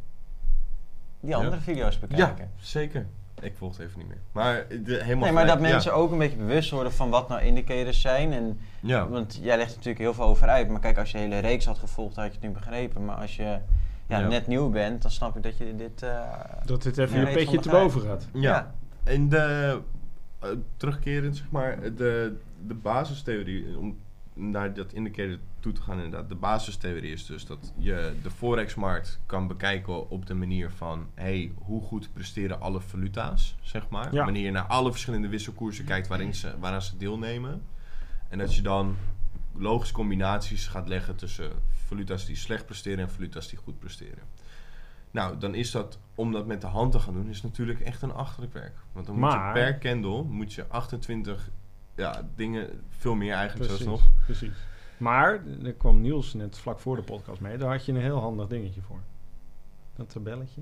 die 1.20 1.30
Ja. 1.30 1.38
andere 1.38 1.62
video's 1.62 1.94
ja, 1.94 2.00
bekijken. 2.08 2.52
zeker. 2.60 3.06
Ik 3.42 3.54
volg 3.58 3.78
het 3.78 3.86
even 3.88 4.00
niet 4.00 4.08
meer. 4.08 4.18
Maar 4.32 4.66
de, 4.70 4.76
helemaal 4.76 5.06
Nee, 5.06 5.16
maar 5.18 5.30
gelijk. 5.30 5.48
dat 5.48 5.58
Ja. 5.68 5.74
mensen 5.74 5.94
ook 5.94 6.12
een 6.12 6.18
beetje 6.18 6.38
bewust 6.38 6.72
worden 6.72 6.92
van 6.94 7.10
wat 7.10 7.30
nou 7.30 7.42
indicators 7.42 8.02
zijn. 8.02 8.34
En, 8.34 8.60
Ja. 8.80 9.08
Want 9.08 9.40
jij 9.42 9.56
legt 9.58 9.70
er 9.70 9.76
natuurlijk 9.76 10.04
heel 10.04 10.14
veel 10.14 10.24
over 10.24 10.48
uit. 10.48 10.70
Maar 10.70 10.80
kijk, 10.80 10.98
als 10.98 11.12
je 11.12 11.18
de 11.18 11.24
hele 11.24 11.40
reeks 11.40 11.66
had 11.66 11.78
gevolgd, 11.78 12.16
had 12.16 12.26
je 12.26 12.32
het 12.32 12.42
nu 12.42 12.50
begrepen. 12.50 13.06
Maar 13.06 13.16
als 13.16 13.36
je 13.36 13.44
ja, 13.44 14.20
Ja. 14.20 14.28
net 14.28 14.48
nieuw 14.48 14.70
bent, 14.70 15.02
dan 15.02 15.12
snap 15.12 15.36
ik 15.38 15.44
dat 15.44 15.58
je 15.58 15.76
dit... 15.76 16.04
eh, 16.04 16.20
Dat 16.66 16.84
dit 16.84 16.98
even 16.98 17.14
Ja, 17.14 17.20
je 17.20 17.26
weet 17.26 17.34
petje 17.36 17.54
van 17.54 17.64
te 17.64 17.70
boven 17.70 18.02
gaat. 18.02 18.28
Ja. 18.34 18.42
Ja. 18.42 18.74
En 19.04 19.30
de, 19.30 19.80
eh, 20.40 20.50
terugkerend, 20.78 21.38
zeg 21.38 21.46
maar, 21.52 21.78
de, 21.96 22.38
de 22.68 22.74
basistheorie, 22.74 23.78
om 23.78 23.98
naar 24.34 24.74
dat 24.74 24.94
indicator 24.94 25.38
toe 25.60 25.72
te 25.72 25.82
gaan 25.82 25.96
inderdaad. 25.96 26.30
De 26.30 26.36
basistheorie 26.36 27.12
is 27.12 27.26
dus 27.26 27.46
dat 27.46 27.74
je 27.78 28.14
de 28.24 28.32
forexmarkt 28.32 29.20
kan 29.26 29.48
bekijken 29.48 30.10
op 30.10 30.26
de 30.26 30.34
manier 30.34 30.72
van, 30.72 31.08
hey, 31.14 31.52
hoe 31.58 31.82
goed 31.82 32.14
presteren 32.14 32.62
alle 32.62 32.82
valuta's, 32.82 33.56
zeg 33.62 33.90
maar. 33.90 34.14
Ja. 34.14 34.24
Wanneer 34.24 34.46
je 34.46 34.52
naar 34.52 34.68
alle 34.68 34.92
verschillende 34.92 35.28
wisselkoersen 35.28 35.86
kijkt 35.86 36.08
waarin 36.08 36.36
ze, 36.36 36.60
waaraan 36.60 36.82
ze 36.82 36.98
deelnemen. 36.98 37.62
En 38.30 38.38
dat 38.38 38.56
je 38.56 38.62
dan 38.62 38.98
logische 39.54 39.94
combinaties 39.94 40.68
gaat 40.68 40.88
leggen 40.88 41.16
tussen 41.16 41.52
valuta's 41.86 42.26
die 42.26 42.36
slecht 42.36 42.66
presteren 42.66 43.00
en 43.00 43.10
valuta's 43.10 43.48
die 43.48 43.58
goed 43.58 43.80
presteren. 43.80 44.24
Nou, 45.12 45.38
dan 45.38 45.56
is 45.56 45.72
dat, 45.72 46.00
om 46.16 46.32
dat 46.32 46.46
met 46.46 46.62
de 46.62 46.68
hand 46.68 46.92
te 46.92 47.00
gaan 47.00 47.14
doen, 47.14 47.30
is 47.30 47.42
natuurlijk 47.42 47.80
echt 47.80 48.02
een 48.02 48.14
achterlijk 48.14 48.54
werk. 48.54 48.78
Want 48.92 49.06
dan 49.06 49.20
moet 49.20 49.32
je 49.32 49.50
per 49.54 49.78
candle, 49.78 50.24
moet 50.24 50.54
je 50.54 50.68
28 50.68 51.50
ja, 51.96 52.30
dingen, 52.36 52.84
veel 52.90 53.16
meer 53.16 53.34
eigenlijk 53.34 53.68
Precies, 53.68 53.86
zelfs 53.86 54.02
nog. 54.02 54.12
precies. 54.26 54.58
Maar, 55.00 55.42
er 55.64 55.74
kwam 55.74 56.02
Niels 56.02 56.34
net 56.34 56.58
vlak 56.58 56.80
voor 56.80 56.96
de 56.96 57.02
podcast 57.02 57.42
mee. 57.42 57.58
Daar 57.58 57.72
had 57.72 57.86
je 57.86 57.92
een 57.92 58.02
heel 58.02 58.20
handig 58.20 58.48
dingetje 58.48 58.82
voor. 58.82 59.00
Dat 59.96 60.10
tabelletje. 60.10 60.62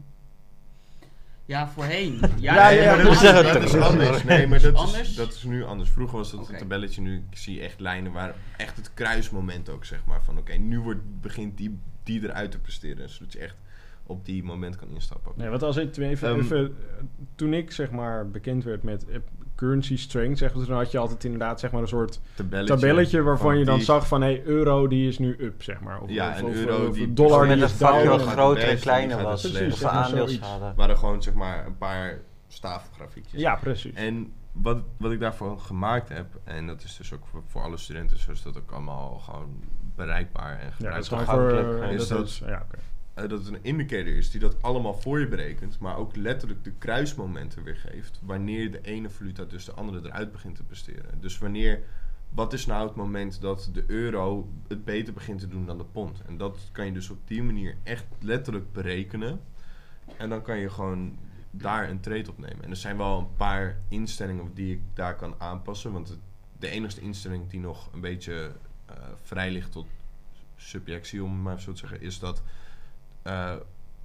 Ja, 1.46 1.67
voorheen. 1.67 2.20
Ja, 2.39 2.53
Ja, 2.56 2.70
ja, 2.70 2.96
maar 2.96 3.24
ja, 3.24 3.41
dat, 3.41 3.63
is, 3.63 3.72
dat 3.72 3.82
anders. 3.82 4.24
Nee, 4.24 4.48
maar 4.48 4.62
dat 4.62 4.74
is, 4.74 4.79
Anders? 4.79 5.15
dat 5.15 5.34
is 5.34 5.44
nu 5.44 5.63
anders. 5.63 5.89
Vroeger 5.89 6.17
was 6.17 6.32
dat 6.32 6.50
een 6.50 6.58
tabelletje, 6.58 7.01
nu 7.01 7.25
ik 7.29 7.38
zie 7.38 7.62
echt 7.62 7.79
lijnen 7.79 8.12
waar 8.12 8.36
echt 8.58 8.75
het 8.75 8.94
kruismoment 8.94 9.70
ook, 9.70 9.86
zeg 9.86 10.06
maar. 10.06 10.24
Van 10.24 10.38
oké, 10.38 10.53
nu 10.53 10.79
wordt, 10.79 11.22
begint 11.22 11.58
die, 11.58 11.79
die 12.03 12.24
eruit 12.24 12.51
te 12.51 12.60
presteren. 12.60 13.10
Zodat 13.10 13.34
je 13.34 13.39
echt 13.39 13.56
op 14.08 14.26
die 14.26 14.44
moment 14.44 14.76
kan 14.76 14.88
instappen. 14.94 15.32
Nee, 15.36 15.50
want 15.50 15.64
als 15.64 15.78
ik 15.78 15.98
even, 15.98 16.30
Ehm. 16.30 16.40
even, 16.40 16.76
toen 17.36 17.54
ik 17.54 17.72
zeg 17.72 17.92
maar 17.92 18.30
bekend 18.30 18.64
werd 18.64 18.84
met, 18.84 19.06
eh, 19.08 19.18
currency 19.56 19.98
strength, 19.98 20.38
zeggen 20.38 20.60
ze, 20.62 20.66
dan 20.68 20.78
had 20.78 20.92
je 20.92 20.98
altijd 20.98 21.24
inderdaad 21.24 21.60
zeg 21.60 21.72
maar 21.72 21.82
een 21.82 21.88
soort 21.88 22.20
tabelletje, 22.36 22.74
tabelletje 22.76 23.22
waarvan 23.22 23.48
van 23.48 23.58
je 23.60 23.66
dan 23.66 23.76
die- 23.76 23.84
zag 23.86 24.08
van, 24.08 24.22
hé, 24.22 24.28
hey, 24.28 24.44
euro 24.46 24.88
die 24.88 25.08
is 25.08 25.20
nu 25.20 25.36
up, 25.40 25.64
zeg 25.64 25.80
maar. 25.80 26.02
Of, 26.02 26.10
Ja, 26.10 26.30
of, 26.44 26.54
euro 26.54 26.88
of 26.88 26.96
die- 26.96 27.14
dollar 27.14 27.40
met 27.40 27.50
die 27.50 27.58
een 27.58 27.70
is 27.70 27.72
vakje 27.76 28.04
down. 28.04 28.20
groter 28.20 28.64
en 28.70 28.80
kleiner 28.80 29.24
was. 29.24 29.44
het 29.44 29.52
Precies, 29.52 29.74
Of 29.74 29.80
zeg 29.80 29.90
we 29.90 29.96
maar 29.96 30.06
aandeel 30.06 30.38
hadden. 30.40 30.74
waren 30.76 30.98
gewoon 30.98 31.24
zeg 31.24 31.34
maar 31.34 31.66
een 31.66 31.78
paar 31.78 32.20
staafgrafiekjes. 32.48 33.42
Ja, 33.42 33.56
precies. 33.56 33.94
En 33.94 34.32
wat, 34.52 34.78
wat 34.98 35.12
ik 35.12 35.20
daarvoor 35.20 35.60
gemaakt 35.60 36.10
heb, 36.10 36.26
en 36.44 36.68
dat 36.68 36.84
is 36.84 36.98
dus 36.98 37.14
ook 37.14 37.26
voor, 37.28 37.42
voor 37.48 37.62
alle 37.62 37.78
studenten, 37.78 38.20
zo 38.20 38.32
is 38.32 38.42
dat 38.42 38.58
ook 38.58 38.72
allemaal 38.72 39.18
gewoon 39.20 39.64
bereikbaar 39.96 40.60
en 40.60 40.72
ja, 40.78 40.90
dat 40.92 41.00
is 41.02 41.08
gebruikbaar. 41.08 41.50
gewoon 41.50 41.78
voor... 41.78 41.84
is 41.86 42.08
dat 42.08 42.18
dat- 42.18 42.28
is, 42.28 42.42
ja, 42.46 42.62
oké. 42.66 42.78
Eh, 43.17 43.29
dat 43.29 43.45
het 43.45 43.47
een 43.53 43.63
indicator 43.63 44.15
is 44.15 44.31
die 44.31 44.39
dat 44.39 44.62
allemaal 44.62 44.93
voor 44.93 45.19
je 45.19 45.27
berekent, 45.27 45.79
maar 45.79 45.97
ook 45.97 46.15
letterlijk 46.15 46.63
de 46.63 46.71
kruismomenten 46.71 47.63
weergeeft 47.63 48.19
wanneer 48.21 48.71
de 48.71 48.81
ene 48.81 49.09
valuta 49.09 49.43
dus 49.43 49.65
de 49.65 49.71
andere 49.71 50.07
eruit 50.07 50.31
begint 50.31 50.55
te 50.55 50.63
presteren. 50.63 51.21
Dus 51.21 51.38
wanneer, 51.38 51.83
wat 52.29 52.53
is 52.53 52.65
nou 52.65 52.88
het 52.88 52.95
moment 52.95 53.41
dat 53.41 53.69
de 53.74 53.83
euro 53.88 54.50
het 54.67 54.86
beter 54.86 55.13
begint 55.13 55.39
te 55.39 55.47
doen 55.47 55.65
dan 55.65 55.77
de 55.77 55.83
pond? 55.83 56.21
En 56.21 56.38
dat 56.38 56.69
kan 56.71 56.86
je 56.86 56.91
dus 56.91 57.09
op 57.09 57.27
die 57.27 57.43
manier 57.43 57.75
echt 57.83 58.05
letterlijk 58.19 58.71
berekenen. 58.71 59.39
En 60.17 60.29
dan 60.29 60.41
kan 60.41 60.57
je 60.57 60.69
gewoon 60.69 61.17
daar 61.51 61.89
een 61.89 62.00
trade 62.00 62.29
op 62.29 62.38
nemen. 62.38 62.63
En 62.63 62.69
er 62.69 62.75
zijn 62.75 62.97
wel 62.97 63.19
een 63.19 63.36
paar 63.36 63.79
instellingen 63.88 64.51
die 64.53 64.74
ik 64.74 64.81
daar 64.93 65.15
kan 65.15 65.36
aanpassen, 65.38 65.91
want 65.91 66.17
de 66.59 66.69
enige 66.69 67.01
instelling 67.01 67.50
die 67.50 67.59
nog 67.59 67.93
een 67.93 68.01
beetje 68.01 68.51
eh, 68.86 68.95
vrij 69.21 69.51
ligt 69.51 69.71
tot 69.71 69.88
subjectie, 70.55 71.24
om 71.24 71.41
maar 71.41 71.62
zo 71.62 71.71
te 71.71 71.77
zeggen, 71.77 72.01
is 72.01 72.19
dat 72.19 72.43
eh, 73.27 73.55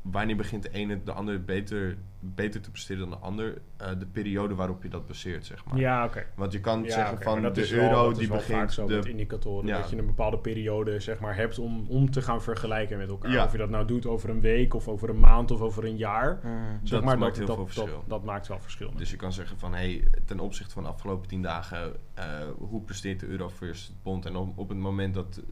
wanneer 0.03 0.37
begint 0.37 0.63
de 0.63 0.71
ene 0.71 1.03
de 1.05 1.13
ander 1.13 1.45
beter, 1.45 1.97
beter 2.21 2.61
te 2.61 2.71
presteren 2.71 3.01
dan 3.01 3.11
de 3.11 3.25
ander, 3.27 3.61
eh, 3.77 3.89
de 3.99 4.07
periode 4.07 4.55
waarop 4.55 4.83
je 4.83 4.89
dat 4.89 5.07
baseert, 5.07 5.47
zeg 5.47 5.65
maar. 5.65 5.79
Ja, 5.79 6.05
oké. 6.05 6.27
Want 6.35 6.53
je 6.53 6.61
kan 6.61 6.83
Ja, 6.85 6.91
zeggen 6.91 7.23
van 7.23 7.43
de 7.43 7.61
is 7.61 7.71
wel- 7.71 7.83
euro 7.83 8.03
dat 8.03 8.13
is 8.13 8.19
die 8.19 8.29
begint 8.37 8.73
zo 8.73 8.87
de 8.87 8.95
met 8.95 9.07
indicatoren 9.07 9.67
Ja. 9.67 9.79
dat 9.81 9.91
je 9.91 9.97
een 9.99 10.07
bepaalde 10.07 10.39
periode 10.39 11.01
zeg 11.01 11.21
maar 11.21 11.37
hebt 11.37 11.59
om, 11.59 11.87
om 11.89 12.11
te 12.11 12.23
gaan 12.23 12.43
vergelijken 12.43 12.99
met 12.99 13.11
elkaar. 13.11 13.31
Ja. 13.31 13.45
Of 13.45 13.53
je 13.53 13.59
dat 13.59 13.71
nou 13.71 13.87
doet 13.87 14.07
over 14.07 14.31
een 14.31 14.41
week 14.41 14.75
of 14.75 14.89
over 14.89 15.09
een 15.09 15.21
maand 15.21 15.51
of 15.51 15.61
over 15.61 15.85
een 15.85 15.97
jaar. 15.97 16.41
Mm. 16.43 16.79
Zeg 16.83 16.91
Dat 16.99 17.05
maar, 17.05 17.19
maakt 17.19 17.37
dat, 17.37 17.37
heel 17.37 17.47
dat, 17.47 17.57
veel 17.57 17.67
verschil. 17.85 18.05
dat 18.07 18.25
maakt 18.25 18.49
wel 18.49 18.61
verschil. 18.61 18.91
Dus 18.97 19.11
je 19.11 19.17
kan 19.17 19.33
zeggen 19.33 19.59
van, 19.59 19.75
hey, 19.75 20.05
ten 20.25 20.41
opzichte 20.41 20.73
van 20.73 20.83
de 20.83 20.89
afgelopen 20.89 21.29
tien 21.29 21.43
dagen, 21.43 21.97
eh, 22.15 22.25
hoe 22.59 22.83
presteert 22.83 23.21
de 23.21 23.27
euro 23.27 23.49
versus 23.49 23.87
het 23.87 24.03
pond? 24.03 24.27
En 24.27 24.37
op, 24.37 24.59
op 24.59 24.69
het 24.69 24.79
moment 24.79 25.15
dat, 25.15 25.43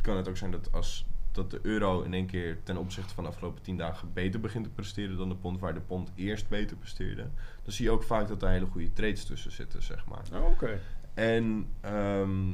kan 0.00 0.16
het 0.16 0.28
ook 0.28 0.36
zijn 0.36 0.50
dat 0.50 0.72
als 0.72 1.06
dat 1.36 1.50
de 1.50 1.58
euro 1.62 2.02
in 2.02 2.14
één 2.14 2.26
keer 2.26 2.62
ten 2.62 2.76
opzichte 2.76 3.14
van 3.14 3.24
de 3.24 3.30
afgelopen 3.30 3.62
tien 3.62 3.76
dagen 3.76 4.12
beter 4.12 4.40
begint 4.40 4.64
te 4.64 4.70
presteren 4.70 5.16
dan 5.16 5.28
de 5.28 5.34
pond, 5.34 5.58
waar 5.60 5.74
de 5.74 5.80
pond 5.80 6.12
eerst 6.14 6.48
beter 6.48 6.76
presteerde, 6.76 7.22
dan 7.62 7.72
zie 7.72 7.84
je 7.84 7.90
ook 7.90 8.02
vaak 8.02 8.28
dat 8.28 8.42
er 8.42 8.48
hele 8.48 8.66
goede 8.66 8.92
trades 8.92 9.24
tussen 9.24 9.52
zitten, 9.52 9.82
zeg 9.82 10.06
maar. 10.06 10.22
Oh, 10.32 10.50
Oké. 10.50 10.78
En 11.14 11.66
ehm, 11.80 12.52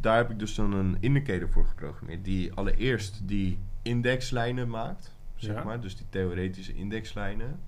daar 0.00 0.16
heb 0.16 0.30
ik 0.30 0.38
dus 0.38 0.54
dan 0.54 0.72
een 0.72 0.96
indicator 1.00 1.48
voor 1.48 1.66
geprogrammeerd, 1.66 2.24
die 2.24 2.52
allereerst 2.52 3.20
die 3.28 3.58
indexlijnen 3.82 4.68
maakt, 4.68 5.14
zeg 5.36 5.56
Ja. 5.56 5.64
maar, 5.64 5.80
dus 5.80 5.96
die 5.96 6.06
theoretische 6.08 6.74
indexlijnen. 6.74 7.60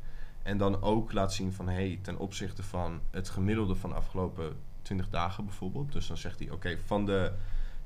En 0.43 0.59
dan 0.59 0.83
ook 0.83 1.13
laat 1.13 1.33
zien 1.33 1.53
van, 1.53 1.69
hey, 1.69 1.99
ten 2.03 2.19
opzichte 2.19 2.63
van 2.63 3.01
het 3.11 3.29
gemiddelde 3.29 3.75
van 3.75 3.91
de 3.91 3.97
afgelopen 3.97 4.57
20 4.83 5.09
dagen 5.11 5.45
bijvoorbeeld. 5.45 5.93
Dus 5.93 6.07
dan 6.07 6.17
zegt 6.17 6.39
hij, 6.39 6.51
oké, 6.51 6.79
van, 6.85 7.07
de, 7.07 7.33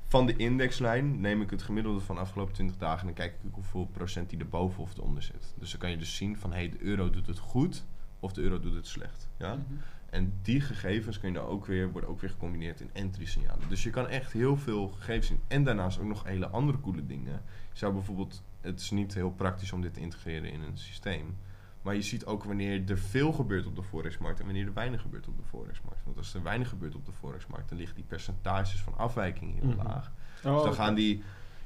van 0.09 0.27
de 0.27 0.37
indexlijn 0.37 1.21
neem 1.21 1.43
ik 1.43 1.51
het 1.51 1.63
gemiddelde 1.63 2.01
van 2.01 2.15
de 2.15 2.21
afgelopen 2.21 2.55
20 2.55 2.77
dagen 2.77 3.01
en 3.01 3.07
dan 3.07 3.15
kijk 3.15 3.35
ik 3.43 3.55
hoeveel 3.55 3.87
procent 3.87 4.31
die 4.31 4.39
erboven 4.39 4.83
of 4.83 4.97
eronder 4.97 5.23
zit. 5.23 5.55
Dus 5.59 5.71
dan 5.71 5.81
kan 5.81 5.91
je 5.91 5.97
dus 5.97 6.17
zien 6.17 6.39
van, 6.39 6.53
hey, 6.53 6.69
de 6.69 6.83
euro 6.83 7.11
doet 7.11 7.27
het 7.27 7.39
goed 7.39 7.85
of 8.21 8.33
de 8.33 8.41
euro 8.41 8.61
doet 8.61 8.75
het 8.75 8.87
slecht. 8.87 9.29
Ja? 9.39 9.55
Mhm. 9.55 9.63
En 10.11 10.33
die 10.43 10.61
gegevens 10.61 11.21
kun 11.21 11.29
je 11.29 11.35
dan 11.35 11.47
ook 11.47 11.67
weer, 11.67 11.91
worden 11.91 12.11
ook 12.11 12.21
weer 12.21 12.31
gecombineerd 12.31 12.81
in 12.81 12.91
entry 12.93 13.25
signalen. 13.25 13.69
Dus 13.69 13.83
je 13.83 13.91
kan 13.91 14.09
echt 14.09 14.33
heel 14.33 14.57
veel 14.57 14.89
gegevens 14.89 15.27
zien. 15.27 15.41
En 15.49 15.65
daarnaast 15.65 15.99
ook 15.99 16.07
nog 16.07 16.25
hele 16.25 16.49
andere 16.49 16.81
coole 16.81 17.07
dingen. 17.07 17.43
Je 17.73 17.79
zou 17.79 17.93
bijvoorbeeld, 17.93 18.43
het 18.61 18.81
is 18.81 18.91
niet 18.91 19.15
heel 19.15 19.31
praktisch 19.31 19.73
om 19.73 19.81
dit 19.81 19.95
te 19.95 20.01
integreren 20.01 20.51
in 20.51 20.61
een 20.61 20.79
systeem. 20.79 21.37
Maar 21.83 21.95
je 21.95 22.03
ziet 22.03 22.27
ook 22.27 22.45
wanneer 22.45 22.91
er 22.91 22.99
veel 22.99 23.33
gebeurt 23.33 23.67
op 23.67 23.77
de 23.77 23.83
forexmarkt 23.83 24.39
en 24.41 24.45
wanneer 24.45 24.67
er 24.67 24.73
weinig 24.75 25.01
gebeurt 25.01 25.29
op 25.29 25.37
de 25.37 25.43
forexmarkt. 25.49 26.05
Want 26.05 26.17
als 26.17 26.35
er 26.35 26.43
weinig 26.43 26.69
gebeurt 26.69 26.95
op 26.95 27.07
de 27.07 27.13
forexmarkt, 27.13 27.69
dan 27.69 27.79
liggen 27.79 27.97
die 27.97 28.05
percentages 28.05 28.81
van 28.81 28.97
afwijking 28.97 29.61
heel 29.61 29.71
Mhm. 29.71 29.87
laag. 29.87 30.13
Oh, 30.45 30.55
dus 30.55 30.63
dan 30.63 30.75
gaan 30.75 30.95
die 30.95 31.23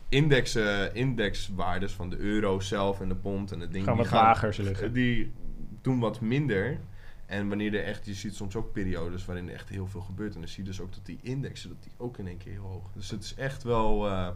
indexen, 0.08 0.94
indexwaardes 0.94 1.92
van 1.92 2.10
de 2.10 2.16
euro 2.16 2.60
zelf 2.60 3.00
en 3.00 3.08
de 3.08 3.14
pond 3.16 3.52
en 3.52 3.60
het 3.60 3.72
ding... 3.72 3.84
Gaan 3.84 3.94
die 3.96 4.02
wat 4.02 4.12
lager 4.12 4.54
ze 4.54 4.62
liggen. 4.62 4.92
Die 4.92 5.32
doen 5.80 5.98
wat 5.98 6.20
minder. 6.20 6.80
En 7.26 7.48
wanneer 7.48 7.74
er 7.74 7.84
echt, 7.84 8.06
je 8.06 8.14
ziet 8.14 8.34
soms 8.34 8.56
ook 8.56 8.72
periodes 8.72 9.24
waarin 9.24 9.48
er 9.48 9.54
echt 9.54 9.68
heel 9.68 9.86
veel 9.86 10.00
gebeurt. 10.00 10.34
En 10.34 10.40
dan 10.40 10.48
zie 10.48 10.62
je 10.64 10.68
dus 10.70 10.80
ook 10.80 10.92
dat 10.94 11.06
die 11.06 11.18
indexen, 11.22 11.68
dat 11.68 11.82
die 11.82 11.92
ook 11.96 12.18
in 12.18 12.26
één 12.26 12.36
keer 12.36 12.52
heel 12.52 12.62
hoog. 12.62 12.90
Dus 12.94 13.10
het 13.10 13.22
is 13.24 13.34
echt 13.34 13.62
wel 13.62 14.08
eh, 14.08 14.28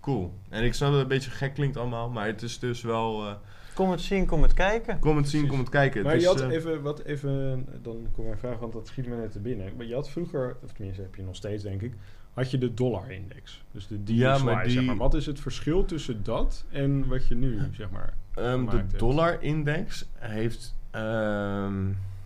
cool. 0.00 0.32
En 0.48 0.64
ik 0.64 0.74
snap 0.74 0.88
dat 0.90 1.00
het 1.00 1.10
een 1.10 1.16
beetje 1.16 1.30
gek 1.30 1.54
klinkt 1.54 1.76
allemaal, 1.76 2.10
maar 2.10 2.26
het 2.26 2.42
is 2.42 2.58
dus 2.58 2.82
wel... 2.82 3.26
eh, 3.26 3.34
Kom 3.74 3.90
het 3.90 4.00
zien, 4.00 4.26
kom 4.26 4.42
het 4.42 4.54
kijken. 4.54 4.98
kom 4.98 5.16
het 5.16 5.28
zien, 5.28 5.40
Precies. 5.40 5.48
kom 5.48 5.58
het 5.58 5.68
kijken. 5.68 6.02
Maar 6.02 6.18
je 6.18 6.26
had 6.26 6.40
eh, 6.40 6.50
even, 6.50 6.82
wat 6.82 7.02
even, 7.04 7.66
dan 7.82 8.06
kom 8.12 8.24
mijn 8.24 8.38
vraag, 8.38 8.58
want 8.58 8.72
dat 8.72 8.86
schiet 8.86 9.06
me 9.06 9.16
net 9.16 9.32
te 9.32 9.38
binnen. 9.40 9.72
Maar 9.76 9.86
je 9.86 9.94
had 9.94 10.10
vroeger, 10.10 10.56
of 10.64 10.72
tenminste 10.72 11.02
heb 11.02 11.14
je 11.14 11.22
nog 11.22 11.36
steeds 11.36 11.62
denk 11.62 11.82
ik, 11.82 11.94
had 12.32 12.50
je 12.50 12.58
de 12.58 12.74
dollar-index. 12.74 13.64
Dus 13.72 13.86
de 13.86 14.02
DXY, 14.02 14.12
Ja, 14.14 14.38
maar 14.38 14.62
die- 14.64 14.72
zeg 14.72 14.84
maar. 14.84 14.96
Wat 14.96 15.14
is 15.14 15.26
het 15.26 15.40
verschil 15.40 15.84
tussen 15.84 16.22
dat 16.22 16.64
en 16.70 17.08
wat 17.08 17.26
je 17.26 17.34
nu, 17.34 17.60
zeg 17.72 17.90
maar, 17.90 18.14
Ehm, 18.34 18.68
gemaakt 18.68 18.90
de 18.90 18.96
dollar-index 18.96 20.08
heeft 20.14 20.74
ehm, 20.90 21.84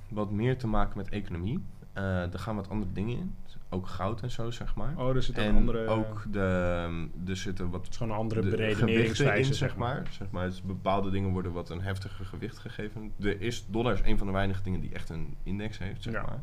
wat 0.08 0.30
meer 0.30 0.56
te 0.58 0.66
maken 0.66 0.96
met 0.98 1.08
economie. 1.08 1.62
Eh 1.92 2.32
er 2.32 2.38
gaan 2.38 2.56
wat 2.56 2.68
andere 2.68 2.92
dingen 2.92 3.16
in. 3.18 3.34
Ook 3.74 3.86
goud 3.86 4.20
en 4.22 4.30
zo, 4.30 4.50
zeg 4.50 4.74
maar. 4.74 4.94
Oh, 4.96 5.16
er 5.16 5.22
zit 5.22 5.38
een 5.38 5.44
en 5.44 5.54
andere, 5.54 5.86
ook 5.86 6.24
de, 6.30 6.82
ehm, 6.84 7.28
er 7.30 7.36
zitten 7.36 7.70
wat 7.70 7.80
het 7.80 7.90
is 7.90 7.96
gewoon 7.96 8.12
een 8.12 8.18
andere 8.18 8.40
de 8.40 8.48
beredeneringswijze, 8.50 9.48
in, 9.48 9.54
zeg 9.54 9.76
maar. 9.76 10.02
Zeg 10.10 10.30
maar 10.30 10.46
dus 10.46 10.62
bepaalde 10.62 11.10
dingen 11.10 11.30
worden 11.30 11.52
wat 11.52 11.70
een 11.70 11.80
heftiger 11.80 12.24
gewicht 12.24 12.58
gegeven. 12.58 13.12
De 13.16 13.38
is, 13.38 13.64
dollar 13.68 13.92
is 13.92 14.00
een 14.04 14.18
van 14.18 14.26
de 14.26 14.32
weinige 14.32 14.62
dingen 14.62 14.80
die 14.80 14.92
echt 14.92 15.10
een 15.10 15.36
index 15.42 15.78
heeft, 15.78 16.02
zeg 16.02 16.12
Ja. 16.14 16.22
maar. 16.22 16.42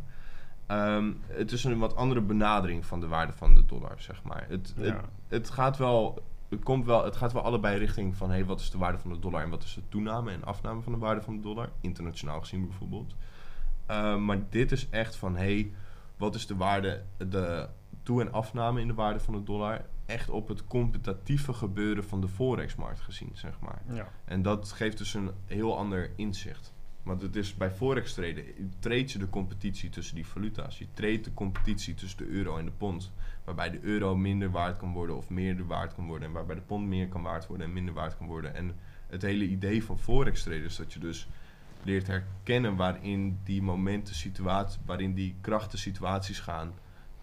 Ehm, 0.65 1.11
het 1.27 1.51
is 1.51 1.63
een 1.63 1.77
wat 1.79 1.95
andere 1.95 2.21
benadering 2.21 2.85
van 2.85 2.99
de 2.99 3.07
waarde 3.07 3.33
van 3.33 3.55
de 3.55 3.65
dollar, 3.65 3.95
zeg 3.97 4.23
maar. 4.23 4.45
Het, 4.47 4.73
het, 4.77 4.85
Ja. 4.85 5.01
het 5.27 5.49
gaat 5.49 5.77
wel... 5.77 6.23
Het, 6.49 6.63
komt 6.63 6.85
wel, 6.85 7.03
het 7.05 7.15
gaat 7.15 7.33
wel 7.33 7.41
allebei 7.41 7.77
richting 7.77 8.15
van 8.15 8.29
hey, 8.29 8.45
wat 8.45 8.59
is 8.59 8.69
de 8.71 8.77
waarde 8.77 8.97
van 8.97 9.13
de 9.13 9.19
dollar 9.19 9.43
en 9.43 9.49
wat 9.49 9.63
is 9.63 9.73
de 9.73 9.81
toename 9.89 10.31
en 10.31 10.43
afname 10.43 10.81
van 10.81 10.91
de 10.91 10.97
waarde 10.97 11.21
van 11.21 11.35
de 11.35 11.41
dollar, 11.41 11.69
internationaal 11.81 12.39
gezien 12.39 12.67
bijvoorbeeld. 12.67 13.15
Ehm, 13.85 14.25
maar 14.25 14.39
dit 14.49 14.71
is 14.71 14.89
echt 14.89 15.15
van 15.15 15.35
hey, 15.35 15.71
wat 16.19 16.35
is 16.35 16.47
de 16.47 16.55
waarde, 16.55 17.03
de 17.17 17.69
toe- 18.03 18.21
en 18.21 18.31
afname 18.31 18.81
in 18.81 18.87
de 18.87 18.93
waarde 18.93 19.19
van 19.19 19.33
de 19.33 19.43
dollar, 19.43 19.85
echt 20.05 20.29
op 20.29 20.47
het 20.47 20.65
competitieve 20.65 21.53
gebeuren 21.53 22.03
van 22.03 22.21
de 22.21 22.27
forexmarkt 22.27 22.99
gezien, 22.99 23.31
zeg 23.33 23.59
maar. 23.59 23.81
Ja. 23.91 24.11
En 24.25 24.41
dat 24.41 24.71
geeft 24.71 24.97
dus 24.97 25.13
een 25.13 25.31
heel 25.45 25.77
ander 25.77 26.11
inzicht. 26.15 26.73
Want 27.03 27.21
het 27.21 27.35
is 27.35 27.55
bij 27.55 27.71
forex 27.71 28.13
traden, 28.13 28.45
treed 28.79 29.11
je 29.11 29.19
de 29.19 29.29
competitie 29.29 29.89
tussen 29.89 30.15
die 30.15 30.27
valuta's. 30.27 30.79
Je 30.79 30.87
treedt 30.93 31.25
de 31.25 31.33
competitie 31.33 31.93
tussen 31.93 32.17
de 32.17 32.27
euro 32.27 32.57
en 32.57 32.65
de 32.65 32.71
pond. 32.71 33.11
Waarbij 33.43 33.69
de 33.69 33.79
euro 33.81 34.15
minder 34.15 34.51
waard 34.51 34.77
kan 34.77 34.91
worden 34.91 35.17
of 35.17 35.29
meer 35.29 35.65
waard 35.65 35.93
kan 35.93 36.07
worden. 36.07 36.27
En 36.27 36.33
waarbij 36.33 36.55
de 36.55 36.61
pond 36.61 36.87
meer 36.87 37.07
kan 37.07 37.21
waard 37.21 37.47
worden 37.47 37.67
en 37.67 37.73
minder 37.73 37.93
waard 37.93 38.17
kan 38.17 38.27
worden. 38.27 38.55
En 38.55 38.75
het 39.07 39.21
hele 39.21 39.47
idee 39.47 39.83
van 39.83 39.99
forex 39.99 40.43
traden 40.43 40.63
is 40.63 40.75
dat 40.75 40.93
je 40.93 40.99
dus 40.99 41.27
leert 41.83 42.07
herkennen 42.07 42.75
waarin 42.75 43.39
die 43.43 43.61
momenten, 43.61 44.15
situaties, 44.15 44.79
waarin 44.85 45.13
die 45.13 45.35
krachten 45.41 45.79
situaties 45.79 46.39
gaan 46.39 46.73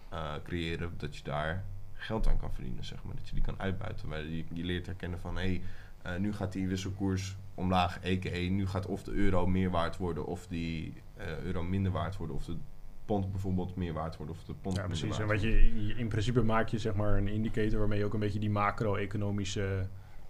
eh, 0.09 0.33
creëren. 0.43 0.93
Dat 0.97 1.17
je 1.17 1.23
daar 1.23 1.65
geld 1.93 2.27
aan 2.27 2.37
kan 2.39 2.53
verdienen, 2.53 2.85
zeg 2.85 3.03
maar. 3.03 3.15
Dat 3.15 3.27
je 3.27 3.33
die 3.33 3.43
kan 3.43 3.59
uitbuiten. 3.59 4.07
Maar 4.07 4.25
je, 4.25 4.43
je 4.53 4.63
leert 4.63 4.85
herkennen 4.85 5.19
van, 5.19 5.35
hé, 5.37 5.41
hey, 5.41 5.61
eh, 6.01 6.19
nu 6.19 6.33
gaat 6.33 6.51
die 6.51 6.67
wisselkoers 6.67 7.35
omlaag, 7.55 7.97
a.k.a. 8.05 8.49
nu 8.49 8.67
gaat 8.67 8.85
of 8.85 9.03
de 9.03 9.11
euro 9.11 9.47
meer 9.47 9.69
waard 9.69 9.97
worden 9.97 10.25
of 10.25 10.47
die 10.47 10.93
eh, 11.13 11.39
euro 11.39 11.63
minder 11.63 11.91
waard 11.91 12.17
worden. 12.17 12.35
Of 12.35 12.45
de 12.45 12.57
pond 13.05 13.31
bijvoorbeeld 13.31 13.75
meer 13.75 13.93
waard 13.93 14.17
worden 14.17 14.35
of 14.35 14.43
de 14.43 14.53
pond 14.53 14.75
Ja, 14.75 14.81
minder 14.87 14.99
precies. 14.99 15.19
En 15.19 15.27
wat 15.27 15.41
je- 15.41 15.93
in 15.97 16.07
principe 16.07 16.41
maak 16.43 16.67
je 16.67 16.77
zeg 16.79 16.93
maar 16.95 17.17
een 17.17 17.27
indicator 17.27 17.79
waarmee 17.79 17.99
je 17.99 18.05
ook 18.05 18.13
een 18.13 18.19
beetje 18.19 18.39
die 18.39 18.49
macro-economische 18.49 19.87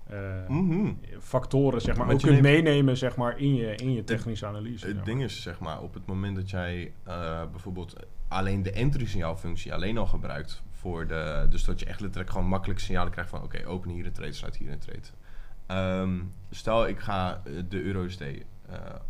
eh, 0.09 0.47
Mhm. 0.47 0.93
factoren 1.19 1.81
zeg 1.81 1.97
maar 1.97 2.05
ook 2.11 2.19
kunt 2.21 2.31
neemt- 2.31 2.41
meenemen 2.63 2.97
zeg 2.97 3.15
maar 3.15 3.39
in 3.39 3.55
je, 3.55 3.75
in 3.75 3.93
je 3.93 4.03
technische 4.03 4.45
analyse. 4.45 4.77
zeg 4.77 4.87
Het 4.87 4.95
maar. 4.95 5.05
ding 5.05 5.23
is, 5.23 5.41
zeg 5.41 5.59
maar, 5.59 5.81
op 5.81 5.93
het 5.93 6.05
moment 6.05 6.35
dat 6.35 6.49
jij 6.49 6.93
eh, 7.03 7.41
bijvoorbeeld 7.51 7.93
alleen 8.27 8.63
de 8.63 8.71
entry 8.71 9.05
signaalfunctie 9.05 9.73
alleen 9.73 9.97
al 9.97 10.05
gebruikt 10.05 10.61
voor 10.71 11.07
de... 11.07 11.45
Dus 11.49 11.63
dat 11.63 11.79
je 11.79 11.85
echt 11.85 11.99
letterlijk 11.99 12.31
gewoon 12.31 12.47
makkelijk 12.47 12.79
signalen 12.79 13.11
krijgt 13.11 13.29
van... 13.29 13.43
Oké, 13.43 13.65
open 13.67 13.89
hier 13.89 14.05
een 14.05 14.11
trade, 14.11 14.31
sluit 14.31 14.55
hier 14.57 14.71
een 14.71 14.79
trade. 14.79 15.07
Ehm, 15.65 16.19
stel, 16.49 16.87
ik 16.87 16.99
ga 16.99 17.41
eh, 17.45 17.53
de 17.69 17.81
EURUSD 17.81 18.21
eh 18.21 18.35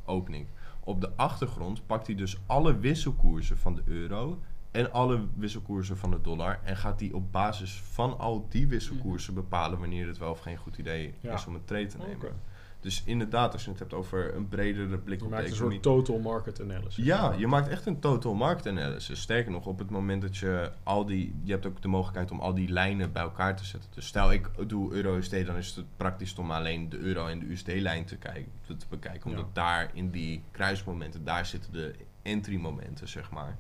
opening. 0.06 0.48
Op 0.84 1.02
de 1.02 1.10
achtergrond 1.16 1.86
pakt 1.86 2.08
hij 2.08 2.16
dus 2.16 2.38
alle 2.46 2.80
wisselkoersen 2.80 3.58
van 3.58 3.76
de 3.76 3.82
euro... 3.86 4.40
En 4.78 4.92
alle 4.92 5.20
wisselkoersen 5.36 5.98
van 5.98 6.12
de 6.12 6.22
dollar. 6.22 6.60
En 6.64 6.78
gaat 6.78 7.00
hij 7.00 7.12
op 7.12 7.32
basis 7.32 7.82
van 7.92 8.18
al 8.20 8.46
die 8.50 8.68
wisselkoersen 8.68 9.34
bepalen 9.34 9.80
wanneer 9.80 10.08
het 10.08 10.18
wel 10.18 10.32
of 10.32 10.40
geen 10.40 10.58
goed 10.58 10.78
idee 10.78 11.14
Ja. 11.20 11.34
is 11.34 11.46
om 11.46 11.56
een 11.56 11.66
trade 11.66 11.86
te 11.86 11.98
nemen. 11.98 12.32
Dus 12.80 13.04
inderdaad, 13.06 13.54
als 13.54 13.64
je 13.64 13.70
het 13.70 13.80
hebt 13.80 13.94
over 13.94 14.36
een 14.36 14.48
bredere 14.48 14.98
blik 14.98 15.20
Je 15.20 15.26
op 15.26 15.32
de 15.32 15.36
maakt 15.38 15.50
een 15.50 15.56
soort 15.56 15.82
total 15.82 16.20
market 16.20 16.62
analysis. 16.62 17.06
Ja, 17.06 17.34
je 17.38 17.48
maakt 17.48 17.68
echt 17.68 17.86
een 17.86 18.00
total 18.00 18.34
market 18.34 18.68
analysis. 18.68 19.22
Sterker 19.22 19.52
nog, 19.52 19.66
op 19.66 19.80
het 19.80 19.90
moment 19.90 20.22
dat 20.22 20.38
je 20.38 20.72
al 20.84 21.06
die... 21.06 21.36
Je 21.44 21.52
hebt 21.52 21.66
ook 21.66 21.82
de 21.82 21.88
mogelijkheid 21.88 22.32
om 22.32 22.40
al 22.40 22.54
die 22.54 22.70
lijnen 22.70 23.12
bij 23.12 23.22
elkaar 23.24 23.56
te 23.56 23.66
zetten. 23.66 23.90
Dus 23.94 24.08
stel 24.08 24.32
ik 24.32 24.50
doe 24.68 24.94
euro-USD, 24.94 25.46
dan 25.46 25.56
is 25.56 25.76
het 25.76 25.86
praktisch 25.98 26.36
om 26.36 26.52
alleen 26.52 26.90
de 26.90 26.98
euro 26.98 27.28
en 27.28 27.40
de 27.40 27.46
USD-lijn 27.46 28.06
te, 28.06 28.18
kijken, 28.18 28.52
te 28.66 28.76
bekijken. 28.90 29.30
Omdat 29.30 29.46
Ja. 29.46 29.62
daar 29.62 29.92
in 29.94 30.10
die 30.12 30.44
kruismomenten, 30.52 31.24
daar 31.24 31.46
zitten 31.46 31.72
de 31.72 31.96
entry-momenten, 32.22 33.08
zeg 33.08 33.32
maar. 33.32 33.58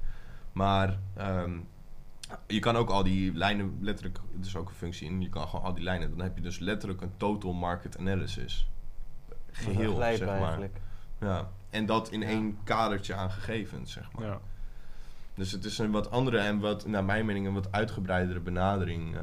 Maar 0.58 1.00
ehm, 1.16 1.58
je 2.48 2.60
kan 2.60 2.76
ook 2.76 2.90
al 2.90 3.04
die 3.04 3.34
lijnen 3.34 3.78
letterlijk... 3.82 4.20
Het 4.36 4.46
is 4.46 4.56
ook 4.56 4.70
een 4.70 4.76
functie 4.76 5.10
in. 5.10 5.22
Je 5.22 5.30
kan 5.30 5.48
gewoon 5.48 5.66
al 5.66 5.74
die 5.74 5.84
lijnen... 5.84 6.10
Dan 6.10 6.20
heb 6.20 6.36
je 6.36 6.42
dus 6.42 6.60
letterlijk 6.60 7.02
een 7.02 7.18
total 7.18 7.54
market 7.54 7.98
analysis. 7.98 8.70
Geheel, 9.52 9.96
zeg 9.96 10.26
maar. 10.26 10.42
eigenlijk. 10.42 10.80
Ja, 11.20 11.50
en 11.70 11.86
dat 11.86 12.12
in 12.12 12.24
één 12.24 12.58
kadertje 12.64 13.14
aan 13.16 13.32
gegevens, 13.32 13.92
zeg 13.92 14.12
maar. 14.12 14.26
Ja. 14.26 14.40
Dus 15.34 15.52
het 15.52 15.66
is 15.66 15.78
een 15.78 15.92
wat 15.92 16.12
andere 16.12 16.38
en 16.38 16.60
wat, 16.60 16.86
naar 16.88 17.04
mijn 17.06 17.26
mening, 17.26 17.48
een 17.48 17.54
wat 17.54 17.72
uitgebreidere 17.72 18.40
benadering. 18.40 19.16
eh. 19.16 19.22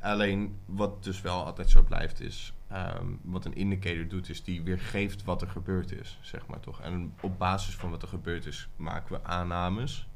alleen 0.00 0.58
wat 0.64 1.04
dus 1.04 1.20
wel 1.20 1.44
altijd 1.44 1.70
zo 1.70 1.82
blijft 1.82 2.20
is, 2.20 2.52
ehm, 2.68 3.06
wat 3.22 3.44
een 3.44 3.54
indicator 3.54 4.08
doet, 4.08 4.28
is 4.28 4.44
die 4.44 4.62
weergeeft 4.62 5.24
wat 5.24 5.42
er 5.42 5.48
gebeurd 5.48 5.92
is, 5.92 6.18
zeg 6.20 6.46
maar 6.46 6.60
toch. 6.60 6.80
En 6.80 7.14
op 7.20 7.38
basis 7.38 7.74
van 7.76 7.90
wat 7.90 8.02
er 8.02 8.08
gebeurd 8.08 8.46
is, 8.46 8.68
maken 8.76 9.14
we 9.14 9.24
aannames. 9.24 10.08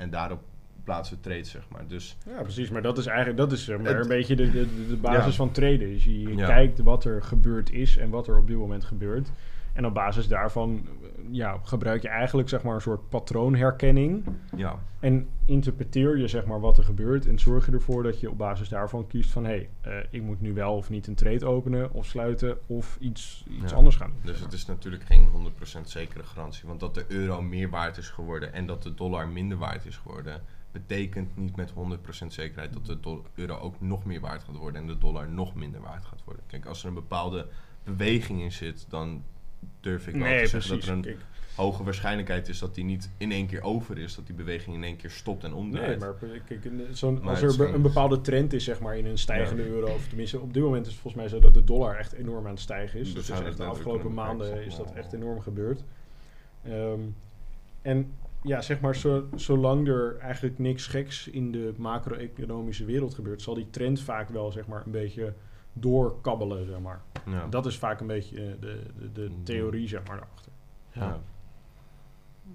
En 0.00 0.10
daarop 0.10 0.40
plaatsen 0.84 1.16
we 1.16 1.22
trades, 1.22 1.50
zeg 1.50 1.62
maar. 1.68 1.86
Dus 1.86 2.16
Ja, 2.26 2.42
precies. 2.42 2.70
Maar 2.70 2.82
dat 2.82 2.98
is 2.98 3.06
eigenlijk 3.06 3.36
dat 3.38 3.52
is, 3.52 3.64
zeg 3.64 3.78
maar, 3.78 3.86
Het- 3.94 4.02
een 4.02 4.08
beetje 4.08 4.36
de, 4.36 4.50
de, 4.50 4.86
de 4.88 4.96
basis 4.96 5.24
Ja. 5.24 5.32
van 5.32 5.50
traden. 5.50 5.78
Dus 5.78 6.04
je, 6.04 6.20
je 6.20 6.34
kijkt 6.36 6.78
wat 6.78 7.04
er 7.04 7.22
gebeurd 7.22 7.70
is 7.72 7.96
en 7.96 8.10
wat 8.10 8.28
er 8.28 8.38
op 8.38 8.46
dit 8.46 8.56
moment 8.56 8.84
gebeurt. 8.84 9.30
En 9.72 9.86
op 9.86 9.94
basis 9.94 10.28
daarvan 10.28 10.86
eh, 11.02 11.08
ja, 11.30 11.60
gebruik 11.62 12.02
je 12.02 12.08
eigenlijk 12.08 12.48
zeg 12.48 12.62
maar, 12.62 12.74
een 12.74 12.80
soort 12.80 13.08
patroonherkenning. 13.08 14.24
ja, 14.56 14.78
En 15.00 15.28
interpreteer 15.44 16.18
je 16.18 16.28
zeg 16.28 16.44
maar, 16.46 16.60
wat 16.60 16.78
er 16.78 16.84
gebeurt. 16.84 17.26
En 17.26 17.38
zorg 17.38 17.66
je 17.66 17.72
ervoor 17.72 18.02
dat 18.02 18.20
je 18.20 18.30
op 18.30 18.38
basis 18.38 18.68
daarvan 18.68 19.06
kiest 19.06 19.30
van... 19.30 19.44
hé, 19.44 19.50
hey, 19.80 19.98
eh, 20.00 20.06
ik 20.10 20.22
moet 20.22 20.40
nu 20.40 20.52
wel 20.52 20.76
of 20.76 20.90
niet 20.90 21.06
een 21.06 21.14
trade 21.14 21.46
openen 21.46 21.92
of 21.92 22.06
sluiten... 22.06 22.58
of 22.66 22.96
iets, 23.00 23.44
iets 23.62 23.70
Ja. 23.70 23.76
anders 23.76 23.96
gaan 23.96 24.10
doen. 24.10 24.32
dus 24.32 24.40
het 24.40 24.52
is 24.52 24.66
natuurlijk 24.66 25.04
geen 25.04 25.28
100% 25.78 25.80
zekere 25.82 26.24
garantie. 26.24 26.68
Want 26.68 26.80
dat 26.80 26.94
de 26.94 27.04
euro 27.08 27.42
meer 27.42 27.70
waard 27.70 27.96
is 27.96 28.08
geworden 28.08 28.52
en 28.52 28.66
dat 28.66 28.82
de 28.82 28.94
dollar 28.94 29.28
minder 29.28 29.58
waard 29.58 29.86
is 29.86 29.96
geworden... 29.96 30.42
betekent 30.72 31.36
niet 31.36 31.56
met 31.56 31.72
100% 31.72 32.26
zekerheid 32.26 32.72
dat 32.72 32.86
de 32.86 33.00
do- 33.00 33.24
euro 33.34 33.56
ook 33.58 33.80
nog 33.80 34.04
meer 34.04 34.20
waard 34.20 34.42
gaat 34.44 34.56
worden... 34.56 34.80
en 34.80 34.86
de 34.86 34.98
dollar 34.98 35.28
nog 35.28 35.54
minder 35.54 35.80
waard 35.80 36.04
gaat 36.04 36.24
worden. 36.24 36.42
Kijk, 36.46 36.66
als 36.66 36.82
er 36.82 36.88
een 36.88 36.94
bepaalde 36.94 37.46
beweging 37.84 38.40
in 38.40 38.52
zit, 38.52 38.86
dan 38.88 39.22
durf 39.80 40.06
ik 40.06 40.14
wel 40.14 40.22
Nee, 40.22 40.42
te 40.42 40.48
zeggen 40.48 40.58
precies. 40.70 40.86
dat 40.86 40.88
er 40.88 40.92
een 40.96 41.02
Kijk, 41.02 41.28
hoge 41.54 41.84
waarschijnlijkheid 41.84 42.48
is 42.48 42.58
dat 42.58 42.74
die 42.74 42.84
niet 42.84 43.10
in 43.16 43.32
één 43.32 43.46
keer 43.46 43.62
over 43.62 43.98
is. 43.98 44.14
Dat 44.14 44.26
die 44.26 44.34
beweging 44.34 44.76
in 44.76 44.84
één 44.84 44.96
keer 44.96 45.10
stopt 45.10 45.44
en 45.44 45.52
omdraait. 45.54 45.88
Nee, 45.88 45.98
maar 45.98 46.14
kijk, 46.46 46.68
zo'n- 46.92 47.22
als 47.22 47.42
er 47.42 47.74
een 47.74 47.82
bepaalde 47.82 48.20
trend 48.20 48.52
is 48.52 48.64
zeg 48.64 48.80
maar, 48.80 48.96
in 48.98 49.06
een 49.06 49.18
stijgende 49.18 49.62
Ja. 49.62 49.68
euro... 49.68 49.86
of 49.94 50.06
tenminste 50.08 50.40
op 50.40 50.54
dit 50.54 50.62
moment 50.62 50.86
is 50.86 50.92
het 50.92 51.00
volgens 51.00 51.22
mij 51.22 51.32
zo 51.32 51.38
dat 51.46 51.54
de 51.54 51.64
dollar 51.64 51.96
echt 51.96 52.12
enorm 52.12 52.44
aan 52.44 52.50
het 52.52 52.60
stijgen 52.60 53.00
is. 53.00 53.14
Dus 53.14 53.30
echt 53.30 53.56
de 53.56 53.64
afgelopen 53.64 54.14
maanden 54.14 54.64
is 54.64 54.76
dat 54.76 54.92
echt 54.92 55.12
enorm 55.12 55.40
gebeurd. 55.40 55.82
Ehm, 56.64 57.00
en 57.82 58.12
ja, 58.42 58.60
zeg 58.60 58.80
maar, 58.80 58.96
zo, 58.96 59.28
zolang 59.34 59.88
er 59.88 60.16
eigenlijk 60.18 60.58
niks 60.58 60.86
geks 60.86 61.28
in 61.28 61.52
de 61.52 61.74
macro-economische 61.76 62.84
wereld 62.84 63.14
gebeurt... 63.14 63.42
zal 63.42 63.54
die 63.54 63.70
trend 63.70 64.00
vaak 64.00 64.28
wel 64.28 64.52
zeg 64.52 64.66
maar, 64.66 64.82
een 64.84 64.90
beetje 64.92 65.34
doorkabbelen, 65.72 66.66
zeg 66.66 66.78
maar. 66.80 67.00
Ja. 67.26 67.46
Dat 67.46 67.66
is 67.66 67.78
vaak 67.78 68.00
een 68.00 68.06
beetje 68.06 68.36
eh, 68.36 68.60
de, 68.60 68.82
de, 68.98 69.12
de 69.12 69.28
Mhm. 69.30 69.42
theorie, 69.42 69.88
zeg 69.88 70.06
maar, 70.06 70.16
daarachter. 70.16 70.52
Ja. 70.92 71.18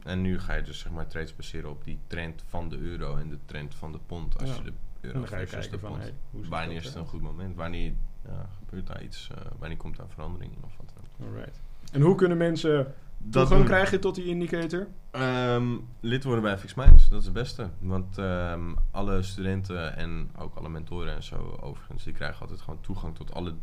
En 0.03 0.21
nu 0.21 0.39
ga 0.39 0.53
je 0.53 0.61
dus 0.61 0.79
zeg 0.79 0.91
maar 0.91 1.07
trades 1.07 1.35
baseren 1.35 1.69
op 1.69 1.83
die 1.83 1.99
trend 2.07 2.43
van 2.47 2.69
de 2.69 2.77
euro 2.77 3.15
en 3.15 3.29
de 3.29 3.37
trend 3.45 3.75
van 3.75 3.91
de 3.91 3.99
pond. 4.05 4.39
Als 4.39 4.49
Ja. 4.49 4.55
je 4.55 4.63
de 4.63 4.69
En 4.69 4.75
euro 5.01 5.19
dan 5.19 5.27
ga 5.27 5.37
je 5.37 5.47
versus 5.47 5.69
kijken 5.69 5.87
de 5.89 5.93
van, 5.93 5.99
pond. 6.31 6.41
hey, 6.41 6.49
wanneer 6.49 6.77
is 6.77 6.85
het 6.85 6.95
een 6.95 7.05
goed 7.07 7.21
moment? 7.21 7.55
Wanneer 7.55 7.93
ja, 8.25 8.49
gebeurt 8.59 8.87
daar 8.87 9.03
iets? 9.03 9.29
eh, 9.31 9.37
wanneer 9.59 9.77
komt 9.77 9.97
daar 9.97 10.09
verandering 10.09 10.51
in 10.55 10.63
of 10.63 10.77
wat 10.77 10.91
dan 10.93 11.27
ook? 11.27 11.33
Alright. 11.33 11.61
En 11.91 12.01
hoe 12.01 12.15
kunnen 12.15 12.37
mensen 12.37 12.93
toegang 13.31 13.59
doen- 13.59 13.65
krijgen 13.69 13.99
tot 13.99 14.15
die 14.15 14.25
indicator? 14.25 14.87
Ehm, 15.11 15.67
lid 15.99 16.23
worden 16.23 16.43
bij 16.43 16.57
FX 16.57 16.73
Minds, 16.73 17.09
dat 17.09 17.19
is 17.19 17.25
het 17.25 17.33
beste. 17.33 17.69
Want 17.79 18.17
ehm, 18.17 18.61
alle 18.91 19.21
studenten 19.23 19.97
en 19.97 20.29
ook 20.39 20.55
alle 20.55 20.69
mentoren 20.69 21.15
en 21.15 21.23
zo 21.23 21.57
overigens, 21.61 22.03
die 22.03 22.13
krijgen 22.13 22.41
altijd 22.41 22.61
gewoon 22.61 22.81
toegang 22.81 23.15
tot 23.15 23.33
alle 23.33 23.53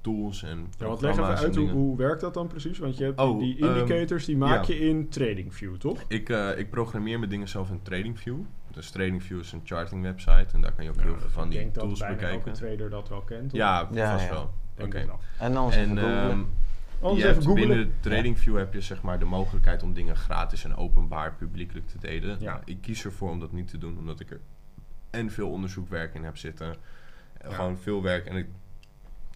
tools 0.00 0.42
en 0.42 0.66
Ja, 0.78 0.86
want 0.86 1.00
leg 1.00 1.12
even 1.12 1.24
uit 1.36 1.56
hoe, 1.56 1.68
hoe 1.70 1.96
werkt 1.96 2.20
dat 2.20 2.34
dan 2.34 2.46
precies? 2.46 2.78
Want 2.78 2.96
je 2.96 3.04
hebt 3.04 3.20
Oh, 3.20 3.38
die 3.38 3.58
ehm, 3.58 3.76
indicators, 3.76 4.24
die 4.24 4.36
maak 4.36 4.64
ja. 4.64 4.74
je 4.74 4.80
in 4.88 5.08
TradingView, 5.08 5.76
toch? 5.76 6.04
Ik, 6.08 6.28
eh, 6.28 6.58
ik 6.58 6.70
programmeer 6.70 7.18
mijn 7.18 7.30
dingen 7.30 7.48
zelf 7.48 7.70
in 7.70 7.82
TradingView. 7.82 8.36
Dus 8.70 8.90
TradingView 8.90 9.38
is 9.40 9.52
een 9.52 9.60
charting 9.64 10.02
website 10.02 10.46
en 10.52 10.60
daar 10.60 10.72
kan 10.72 10.84
je 10.84 10.90
ook 10.90 11.00
heel 11.00 11.16
veel 11.18 11.30
van 11.30 11.44
ik 11.44 11.50
die 11.50 11.58
denk 11.60 11.74
dat 11.74 11.84
tools 11.84 11.98
bijna 11.98 12.14
bekijken. 12.14 12.46
elke 12.46 12.58
trader 12.58 12.90
dat 12.90 13.08
wel 13.08 13.20
kent. 13.20 13.50
toch? 13.50 13.58
Ja, 13.58 13.88
Ja, 13.92 14.12
vast 14.12 14.24
ja. 14.24 14.30
wel. 14.32 14.50
Oké. 14.80 14.98
het. 14.98 15.18
En 15.38 15.56
En 15.74 15.88
even 15.96 15.98
googlen. 15.98 16.46
Anders 17.00 17.22
je 17.22 17.28
even 17.28 17.54
binnen 17.54 17.76
googlen. 17.76 17.94
de 18.02 18.08
TradingView 18.08 18.56
heb 18.56 18.72
je 18.72 18.80
zeg 18.80 19.02
maar 19.02 19.18
de 19.18 19.24
mogelijkheid 19.24 19.82
om 19.82 19.92
dingen 19.92 20.16
gratis 20.16 20.64
en 20.64 20.76
openbaar 20.76 21.34
publiekelijk 21.34 21.88
te 21.88 21.98
delen. 21.98 22.42
Nou, 22.42 22.60
ik 22.64 22.80
kies 22.80 23.04
ervoor 23.04 23.30
om 23.30 23.40
dat 23.40 23.52
niet 23.52 23.68
te 23.68 23.78
doen, 23.78 23.98
omdat 23.98 24.20
ik 24.20 24.30
er 24.30 24.40
en 25.10 25.30
veel 25.30 25.50
onderzoekwerk 25.50 26.14
in 26.14 26.24
heb 26.24 26.36
zitten. 26.36 26.76
En 27.38 27.50
Ja. 27.50 27.54
Gewoon 27.54 27.78
veel 27.78 28.02
werk. 28.02 28.26
En 28.26 28.36
ik, 28.36 28.46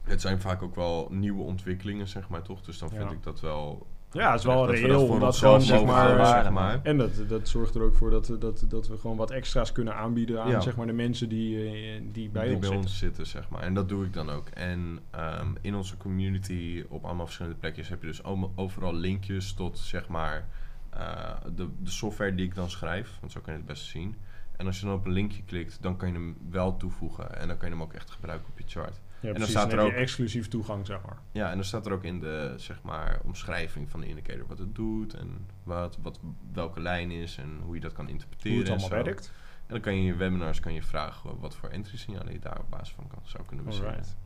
het 0.03 0.21
zijn 0.21 0.41
vaak 0.41 0.63
ook 0.63 0.75
wel 0.75 1.09
nieuwe 1.11 1.43
ontwikkelingen, 1.43 2.09
zeg 2.09 2.29
maar 2.29 2.43
toch? 2.43 2.63
Dus 2.63 2.79
dan 2.79 2.91
vind 2.91 3.11
ik 3.11 3.23
dat 3.23 3.41
wel. 3.41 3.87
Ja, 4.15 4.31
het 4.31 4.39
is 4.41 4.47
wel 4.47 4.67
dat 4.67 4.75
we 4.75 4.81
reëel 4.87 5.07
om 5.07 5.21
dat 5.21 5.37
gewoon, 5.37 5.63
zeg 5.63 5.85
maar, 5.85 6.27
zeg 6.27 6.51
maar. 6.51 6.81
En 6.83 6.99
dat, 6.99 7.11
dat 7.29 7.49
zorgt 7.49 7.75
er 7.75 7.83
ook 7.83 7.95
voor 7.95 8.11
dat, 8.11 8.37
dat, 8.39 8.65
dat 8.69 8.89
we 8.89 8.99
gewoon 8.99 9.17
wat 9.17 9.31
extra's 9.31 9.73
kunnen 9.73 9.95
aanbieden 9.97 10.43
aan 10.43 10.51
Ja. 10.51 10.61
zeg 10.61 10.77
maar, 10.77 10.87
de 10.87 10.93
mensen 10.93 11.29
die, 11.29 11.57
eh, 11.57 12.01
die 12.13 12.29
bij 12.29 12.47
die 12.47 12.57
ons 12.57 12.61
bij 12.61 12.69
zitten. 12.69 12.77
ons 12.77 12.99
zitten, 12.99 13.27
zeg 13.27 13.49
maar. 13.49 13.63
En 13.63 13.75
dat 13.75 13.89
doe 13.89 14.05
ik 14.05 14.13
dan 14.13 14.31
ook. 14.31 14.49
En 14.49 14.99
ehm, 15.11 15.49
in 15.61 15.75
onze 15.75 15.97
community, 15.97 16.85
op 16.89 17.05
allemaal 17.05 17.25
verschillende 17.25 17.59
plekjes, 17.59 17.89
heb 17.89 18.01
je 18.01 18.07
dus 18.07 18.25
overal 18.55 18.95
linkjes 18.95 19.53
tot, 19.53 19.79
zeg 19.79 20.09
maar, 20.09 20.47
eh, 20.91 21.31
de, 21.57 21.69
de 21.83 21.91
software 21.91 22.35
die 22.35 22.47
ik 22.47 22.55
dan 22.55 22.71
schrijf. 22.71 23.17
Want 23.21 23.33
zo 23.33 23.41
kan 23.41 23.53
je 23.53 23.59
het 23.59 23.69
best 23.69 23.85
zien. 23.85 24.17
En 24.57 24.67
als 24.67 24.81
je 24.81 24.87
dan 24.87 24.95
op 24.95 25.05
een 25.07 25.13
linkje 25.13 25.43
klikt, 25.43 25.83
dan 25.83 25.97
kan 25.97 26.09
je 26.09 26.15
hem 26.15 26.37
wel 26.51 26.77
toevoegen. 26.77 27.39
En 27.41 27.49
dan 27.49 27.57
kan 27.57 27.69
je 27.69 27.75
hem 27.75 27.83
ook 27.83 27.93
echt 27.93 28.11
gebruiken 28.11 28.49
op 28.51 28.59
je 28.59 28.65
chart. 28.67 29.01
Ja, 29.21 29.33
dan 29.33 29.47
staat 29.47 29.73
er 29.73 29.79
heb 29.79 29.87
je 29.87 29.93
ook- 29.93 29.99
exclusief 30.01 30.49
toegang, 30.49 30.87
zeg 30.87 30.99
maar. 31.07 31.19
Ja, 31.33 31.49
en 31.51 31.55
dan 31.55 31.65
staat 31.65 31.87
er 31.87 31.93
ook 31.93 32.05
in 32.05 32.21
de, 32.21 32.55
zeg 32.57 32.83
maar, 32.83 33.21
omschrijving 33.23 33.91
van 33.91 34.01
de 34.01 34.07
indicator 34.09 34.47
wat 34.47 34.59
het 34.59 34.75
doet. 34.75 35.15
En 35.15 35.47
wat, 35.63 35.99
wat, 36.03 36.21
welke 36.53 36.81
lijn 36.81 37.11
is 37.11 37.39
en 37.39 37.61
hoe 37.65 37.75
je 37.75 37.81
dat 37.81 37.93
kan 37.93 38.09
interpreteren. 38.09 38.53
Hoe 38.57 38.61
het 38.65 38.73
en 38.73 38.79
allemaal 38.81 38.99
zo. 38.99 39.05
werkt. 39.05 39.33
En 39.67 39.73
dan 39.73 39.81
kan 39.81 39.93
je 39.95 39.99
in 40.01 40.05
je 40.07 40.15
webinars 40.17 40.61
kan 40.61 40.73
je 40.73 40.83
vragen 40.83 41.39
wat 41.41 41.55
voor 41.57 41.69
entry 41.69 41.97
signalen 41.97 42.33
je 42.33 42.39
daar 42.39 42.59
op 42.59 42.71
basis 42.71 42.95
van 42.95 43.07
kan, 43.09 43.19
zou 43.23 43.45
kunnen 43.47 43.65
bezien. 43.65 43.85
Alright. 43.85 44.17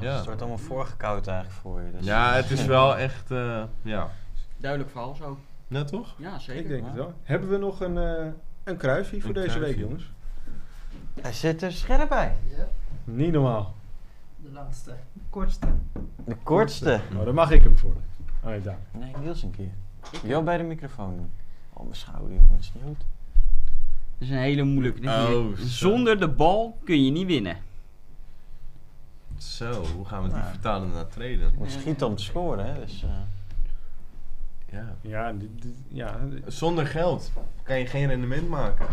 Ja. 0.00 0.16
Het 0.16 0.24
wordt 0.24 0.40
allemaal 0.40 0.58
voorgekoud 0.58 1.26
eigenlijk 1.26 1.58
voor 1.60 1.80
je. 1.82 1.90
Dus 1.90 2.04
Ja, 2.04 2.32
het 2.34 2.50
is 2.50 2.64
wel 2.64 2.96
echt, 3.08 3.30
eh, 3.30 3.62
ja. 3.82 4.10
Duidelijk 4.56 4.90
verhaal 4.90 5.14
zo. 5.14 5.38
Ja, 5.68 5.84
toch? 5.84 6.14
Ja, 6.18 6.38
zeker. 6.38 6.62
Ik 6.62 6.68
denk 6.68 6.84
het 6.86 6.94
wel. 6.94 7.14
Hebben 7.22 7.48
we 7.48 7.56
nog 7.56 7.80
een, 7.80 7.98
eh 7.98 8.26
een 8.68 8.76
kruifje 8.76 9.20
voor 9.20 9.28
Een 9.36 9.42
deze 9.42 9.58
week, 9.58 9.76
jongens? 9.78 10.10
Hij 11.20 11.32
zit 11.32 11.62
er 11.62 11.72
scherp 11.72 12.08
bij. 12.08 12.34
Ja, 12.56 12.66
Niet 13.04 13.32
normaal. 13.32 13.74
de 14.36 14.50
laatste. 14.52 14.94
Kortste. 15.30 15.66
De 16.24 16.36
kortste. 16.42 17.00
Oh, 17.16 17.24
dan 17.24 17.34
mag 17.34 17.50
ik 17.50 17.62
hem 17.62 17.78
voor. 17.78 17.94
Oh, 18.42 18.48
nee, 18.50 18.60
daar. 18.60 18.78
Nee, 18.90 19.12
Niels 19.20 19.42
een 19.42 19.50
keer. 19.50 19.70
Jou 20.22 20.44
bij 20.44 20.56
de 20.56 20.62
microfoon 20.62 21.16
doen. 21.16 21.30
Oh, 21.72 21.82
mijn 21.82 21.96
schouder, 21.96 22.28
jongen. 22.30 22.48
Dat 22.50 22.58
is 22.58 22.70
niet 22.74 22.84
goed. 22.84 22.98
Dat 24.18 24.28
is 24.28 24.30
een 24.30 24.36
hele 24.36 24.62
moeilijke. 24.62 25.08
Oh, 25.08 25.24
zo. 25.26 25.54
Zonder 25.56 26.20
de 26.20 26.28
bal 26.28 26.78
kun 26.84 27.04
je 27.04 27.10
niet 27.10 27.26
winnen. 27.26 27.56
Zo, 29.38 29.84
hoe 29.96 30.04
gaan 30.06 30.22
we 30.22 30.28
die 30.28 30.36
Nou. 30.38 30.50
vertalen 30.50 30.90
naar 30.90 31.06
treden? 31.08 31.50
Je 31.50 31.58
moet 31.58 31.70
schieten 31.70 32.06
om 32.06 32.16
te 32.16 32.22
scoren, 32.22 32.66
hè. 32.66 32.80
Dus, 32.84 33.02
eh, 33.02 33.10
Ja. 34.72 34.96
Ja, 35.00 35.32
dit- 35.32 35.62
dit- 35.62 35.82
ja, 35.88 36.18
Zonder 36.46 36.86
geld 36.86 37.32
kan 37.62 37.78
je 37.78 37.86
geen 37.86 38.06
rendement 38.06 38.48
maken. 38.48 38.86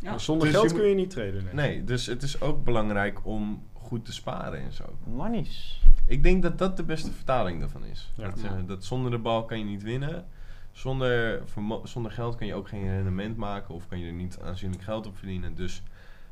Ja. 0.00 0.18
zonder 0.18 0.46
Dus 0.46 0.56
geld 0.56 0.70
je 0.70 0.76
kun 0.76 0.88
je 0.88 0.94
niet 0.94 1.10
traden. 1.10 1.44
Nee. 1.44 1.54
Nee, 1.54 1.84
dus 1.84 2.06
het 2.06 2.22
is 2.22 2.40
ook 2.40 2.64
belangrijk 2.64 3.26
om 3.26 3.62
goed 3.72 4.04
te 4.04 4.12
sparen 4.12 4.60
en 4.60 4.72
zo. 4.72 4.84
Manies. 5.16 5.82
Ik 6.06 6.22
denk 6.22 6.42
dat 6.42 6.58
dat 6.58 6.76
de 6.76 6.82
beste 6.84 7.12
vertaling 7.12 7.60
daarvan 7.60 7.84
is. 7.84 8.12
Ja. 8.16 8.24
Dat, 8.24 8.38
eh, 8.38 8.44
Ja. 8.44 8.62
dat 8.66 8.84
zonder 8.84 9.10
de 9.10 9.18
bal 9.18 9.44
kan 9.44 9.58
je 9.58 9.64
niet 9.64 9.82
winnen. 9.82 10.26
Zonder, 10.72 11.42
zonder 11.84 12.12
geld 12.12 12.36
kan 12.36 12.46
je 12.46 12.54
ook 12.54 12.68
geen 12.68 12.86
rendement 12.88 13.36
maken 13.36 13.74
of 13.74 13.86
kan 13.88 13.98
je 13.98 14.06
er 14.06 14.12
niet 14.12 14.38
aanzienlijk 14.42 14.82
geld 14.82 15.06
op 15.06 15.16
verdienen. 15.18 15.54
Dus 15.54 15.82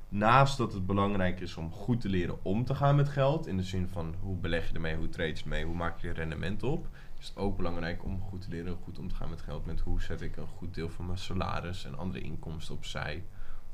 naast 0.09 0.57
dat 0.57 0.73
het 0.73 0.87
belangrijk 0.87 1.41
is 1.41 1.57
om 1.57 1.73
goed 1.73 2.01
te 2.01 2.09
leren 2.09 2.45
om 2.45 2.65
te 2.65 2.75
gaan 2.75 2.97
met 2.97 3.09
geld, 3.09 3.47
in 3.47 3.57
de 3.57 3.63
zin 3.63 3.89
van 3.89 4.15
hoe 4.21 4.37
beleg 4.37 4.69
je 4.69 4.75
ermee, 4.75 4.97
hoe 4.97 5.09
trade 5.09 5.29
je 5.35 5.43
ermee, 5.43 5.65
hoe 5.65 5.75
maak 5.75 5.99
je 6.01 6.09
er 6.09 6.15
rendement 6.15 6.63
op, 6.63 6.89
is 7.19 7.29
het 7.29 7.37
ook 7.37 7.57
belangrijk 7.57 8.05
om 8.05 8.21
goed 8.21 8.43
te 8.43 8.49
leren 8.49 8.77
goed 8.85 8.99
om 8.99 9.09
te 9.09 9.15
gaan 9.15 9.31
met 9.31 9.41
geld. 9.43 9.67
Met 9.67 9.81
hoe 9.81 10.01
zet 10.03 10.21
ik 10.21 10.37
een 10.37 10.47
goed 10.57 10.75
deel 10.75 10.89
van 10.91 11.07
mijn 11.07 11.19
salaris 11.19 11.85
en 11.85 11.99
andere 11.99 12.21
inkomsten 12.21 12.75
opzij 12.75 13.23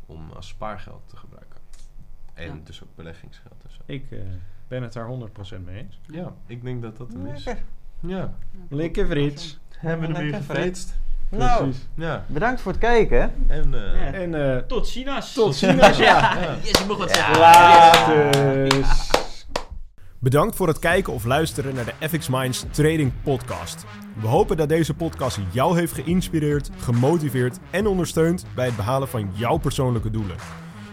om 0.07 0.31
als 0.31 0.49
spaargeld 0.49 1.03
te 1.09 1.17
gebruiken. 1.17 1.61
En 2.35 2.47
Ja. 2.55 2.61
dus 2.65 2.83
ook 2.83 2.95
beleggingsgeld 2.95 3.65
en 3.65 3.71
zo. 3.71 3.81
Ik 3.87 4.11
eh, 4.11 4.19
ben 4.69 4.83
het 4.83 4.93
daar 4.93 5.07
100% 5.07 5.65
mee 5.65 5.77
eens. 5.83 6.01
Ja, 6.07 6.35
ik 6.47 6.63
denk 6.63 6.83
dat 6.83 6.97
dat 6.97 7.13
hem 7.13 7.27
is. 7.27 7.45
Lekker. 7.45 7.65
Ja. 8.01 8.35
Lekker 8.69 9.07
Frits. 9.07 9.59
Hebben 9.77 10.09
we 10.09 10.15
er 10.15 10.23
weer 10.23 10.35
gefritst. 10.35 11.01
Nou, 11.37 11.63
Precies. 11.63 11.87
Ja. 11.95 12.25
bedankt 12.27 12.61
voor 12.61 12.73
het 12.73 12.81
kijken. 12.81 13.33
En 13.49 13.75
eh, 13.75 13.81
Ja. 14.13 14.13
En 14.13 14.55
eh, 14.55 14.63
Tot 14.63 14.89
ziens. 14.89 15.33
tot 15.33 15.55
ziens. 15.61 15.97
Ja. 15.99 16.37
Yes, 16.63 16.81
ik 16.81 16.87
mag 16.89 16.97
wat 16.99 17.11
zeggen. 17.15 17.39
Laters. 17.39 19.11
Bedankt 20.19 20.57
voor 20.57 20.69
het 20.69 20.79
kijken 20.79 21.13
of 21.13 21.25
luisteren 21.25 21.75
naar 21.75 21.85
de 21.85 22.09
FX 22.09 22.29
Minds 22.29 22.65
Trading 22.71 23.13
Podcast. 23.23 23.85
We 24.21 24.27
hopen 24.27 24.57
dat 24.57 24.69
deze 24.69 24.95
podcast 24.95 25.39
jou 25.51 25.79
heeft 25.79 25.93
geïnspireerd, 25.93 26.71
gemotiveerd 26.79 27.59
en 27.71 27.87
ondersteund 27.87 28.45
bij 28.55 28.67
het 28.67 28.77
behalen 28.77 29.09
van 29.09 29.31
jouw 29.35 29.57
persoonlijke 29.57 30.11
doelen. 30.11 30.37